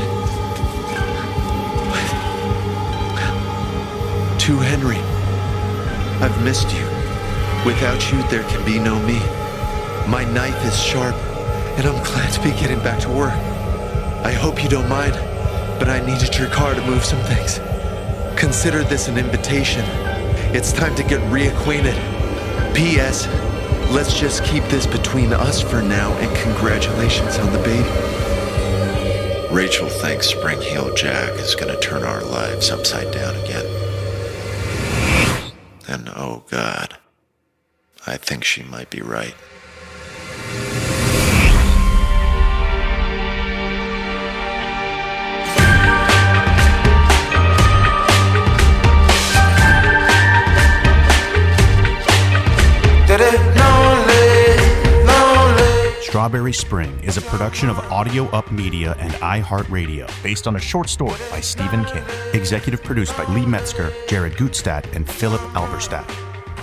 To 4.41 4.59
Henry. 4.59 4.99
I've 6.21 6.43
missed 6.43 6.73
you. 6.75 6.85
Without 7.65 8.11
you, 8.11 8.21
there 8.29 8.43
can 8.49 8.65
be 8.65 8.81
no 8.81 8.99
me. 9.07 9.19
My 10.11 10.25
knife 10.25 10.65
is 10.65 10.77
sharp, 10.83 11.15
and 11.77 11.87
I'm 11.87 12.03
glad 12.03 12.33
to 12.33 12.43
be 12.43 12.51
getting 12.51 12.81
back 12.81 12.99
to 13.01 13.11
work. 13.11 13.35
I 14.25 14.33
hope 14.33 14.63
you 14.63 14.69
don't 14.69 14.89
mind, 14.89 15.13
but 15.79 15.89
I 15.89 16.05
needed 16.05 16.37
your 16.37 16.49
car 16.49 16.75
to 16.75 16.81
move 16.85 17.05
some 17.05 17.23
things. 17.25 17.61
Consider 18.37 18.83
this 18.83 19.07
an 19.07 19.19
invitation. 19.19 20.08
It's 20.51 20.73
time 20.73 20.95
to 20.95 21.03
get 21.03 21.21
reacquainted. 21.31 21.95
P.S. 22.75 23.27
Let's 23.93 24.19
just 24.19 24.43
keep 24.45 24.65
this 24.65 24.87
between 24.87 25.35
us 25.35 25.61
for 25.61 25.83
now, 25.83 26.13
and 26.15 26.37
congratulations 26.39 27.39
on 27.39 27.53
the 27.53 27.59
baby. 27.59 27.89
Rachel 29.55 29.91
thinks 29.91 30.29
Spring 30.29 30.59
Heel 30.63 30.95
Jack 30.95 31.33
is 31.35 31.55
going 31.55 31.75
to 31.75 31.79
turn 31.81 32.03
our 32.03 32.23
lives 32.23 32.71
upside 32.71 33.13
down 33.13 33.37
again. 33.45 33.67
And 35.87 36.09
oh 36.17 36.45
God, 36.51 36.97
I 38.07 38.17
think 38.17 38.43
she 38.43 38.63
might 38.63 38.89
be 38.89 39.03
right. 39.03 39.35
Spring 56.53 56.99
is 57.03 57.17
a 57.17 57.23
production 57.23 57.69
of 57.69 57.79
Audio 57.91 58.27
Up 58.27 58.51
Media 58.51 58.95
and 58.99 59.13
iHeartRadio, 59.15 60.11
based 60.23 60.47
on 60.47 60.57
a 60.57 60.61
short 60.61 60.89
story 60.89 61.19
by 61.31 61.41
Stephen 61.41 61.85
King. 61.85 62.05
Executive 62.33 62.83
produced 62.83 63.17
by 63.17 63.25
Lee 63.35 63.47
Metzger, 63.47 63.93
Jared 64.09 64.35
Gutstadt, 64.35 64.95
and 64.95 65.09
Philip 65.09 65.41
Alberstadt. 65.55 66.09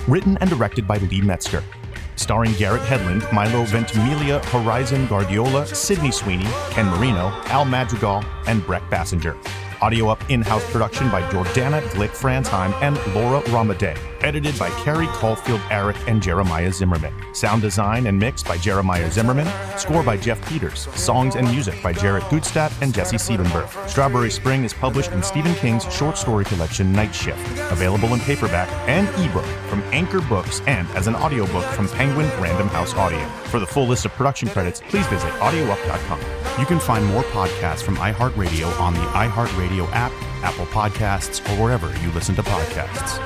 Written 0.08 0.38
and 0.38 0.50
directed 0.50 0.88
by 0.88 0.98
Lee 0.98 1.22
Metzger. 1.22 1.64
Starring 2.16 2.54
Garrett 2.54 2.82
Hedlund, 2.84 3.32
Milo 3.34 3.64
Ventimiglia, 3.66 4.40
Herizen 4.46 5.08
Guardiola, 5.08 5.66
Sydney 5.68 6.12
Sweeney, 6.12 6.48
Ken 6.70 6.86
Marino, 6.88 7.30
Al 7.46 7.66
Madrigal, 7.66 8.24
and 8.48 8.66
Breck 8.66 8.84
Bassinger. 8.90 9.36
Audio 9.86 10.10
Up 10.10 10.32
in-house 10.32 10.68
production 10.72 11.12
by 11.12 11.22
Jordana 11.30 11.80
Glick 11.90 12.10
Fransheim 12.10 12.74
and 12.82 12.98
Laura 13.14 13.40
Ramaday. 13.50 13.96
Edited 14.22 14.58
by 14.58 14.72
Carrie 14.84 15.06
Caulfield 15.10 15.62
Eric 15.70 15.96
and 16.08 16.24
Jeremiah 16.24 16.72
Zimmerman. 16.72 17.14
Sound 17.36 17.62
design 17.62 18.08
and 18.08 18.18
mix 18.18 18.42
by 18.42 18.58
Jeremiah 18.58 19.12
Zimmerman. 19.12 19.48
Score 19.78 20.02
by 20.02 20.18
Jeff 20.18 20.44
Peters. 20.50 20.88
Songs 20.96 21.36
and 21.36 21.48
music 21.48 21.76
by 21.84 21.94
Jared 21.94 22.24
Gutstadt 22.24 22.74
and 22.82 22.96
Jesse 22.96 23.18
Siebenberg. 23.18 23.70
Strawberry 23.88 24.32
Spring 24.32 24.64
is 24.64 24.74
published 24.74 25.12
in 25.12 25.22
Stephen 25.22 25.54
King's 25.54 25.84
short 25.94 26.18
story 26.18 26.46
collection 26.46 26.92
Night 26.92 27.14
Shift. 27.14 27.40
Available 27.72 28.16
in 28.16 28.20
paperback 28.22 28.68
and 28.90 29.08
ebook 29.24 29.46
from 29.70 29.84
Anchor 29.94 30.22
Books 30.22 30.62
and 30.66 30.88
as 30.96 31.06
an 31.06 31.14
audiobook 31.14 31.66
from 31.66 31.88
Penguin 31.90 32.28
Random 32.42 32.70
House 32.70 32.96
Audio. 32.96 33.24
For 33.52 33.60
the 33.60 33.68
full 33.68 33.86
list 33.86 34.06
of 34.06 34.14
production 34.14 34.50
credits, 34.50 34.82
please 34.90 35.06
visit 35.06 35.30
audioup.com. 35.34 36.20
You 36.60 36.66
can 36.66 36.80
find 36.80 37.06
more 37.06 37.24
podcasts 37.26 37.84
from 37.84 37.98
iHeartRadio 37.98 38.80
on 38.80 38.94
the 38.94 39.02
iHeartRadio 39.02 39.75
app, 39.88 40.14
Apple 40.44 40.66
Podcasts, 40.68 41.40
or 41.50 41.62
wherever 41.62 41.88
you 42.02 42.12
listen 42.12 42.36
to 42.36 42.44
podcasts. 42.44 43.22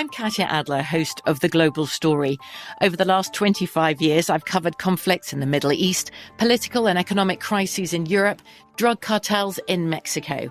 I'm 0.00 0.08
Katya 0.08 0.46
Adler, 0.46 0.82
host 0.82 1.20
of 1.26 1.40
The 1.40 1.48
Global 1.48 1.84
Story. 1.84 2.38
Over 2.80 2.96
the 2.96 3.04
last 3.04 3.34
25 3.34 4.00
years, 4.00 4.30
I've 4.30 4.46
covered 4.46 4.78
conflicts 4.78 5.34
in 5.34 5.40
the 5.40 5.46
Middle 5.46 5.72
East, 5.72 6.10
political 6.38 6.88
and 6.88 6.98
economic 6.98 7.40
crises 7.40 7.92
in 7.92 8.06
Europe, 8.06 8.40
drug 8.76 9.02
cartels 9.02 9.60
in 9.66 9.90
Mexico. 9.90 10.50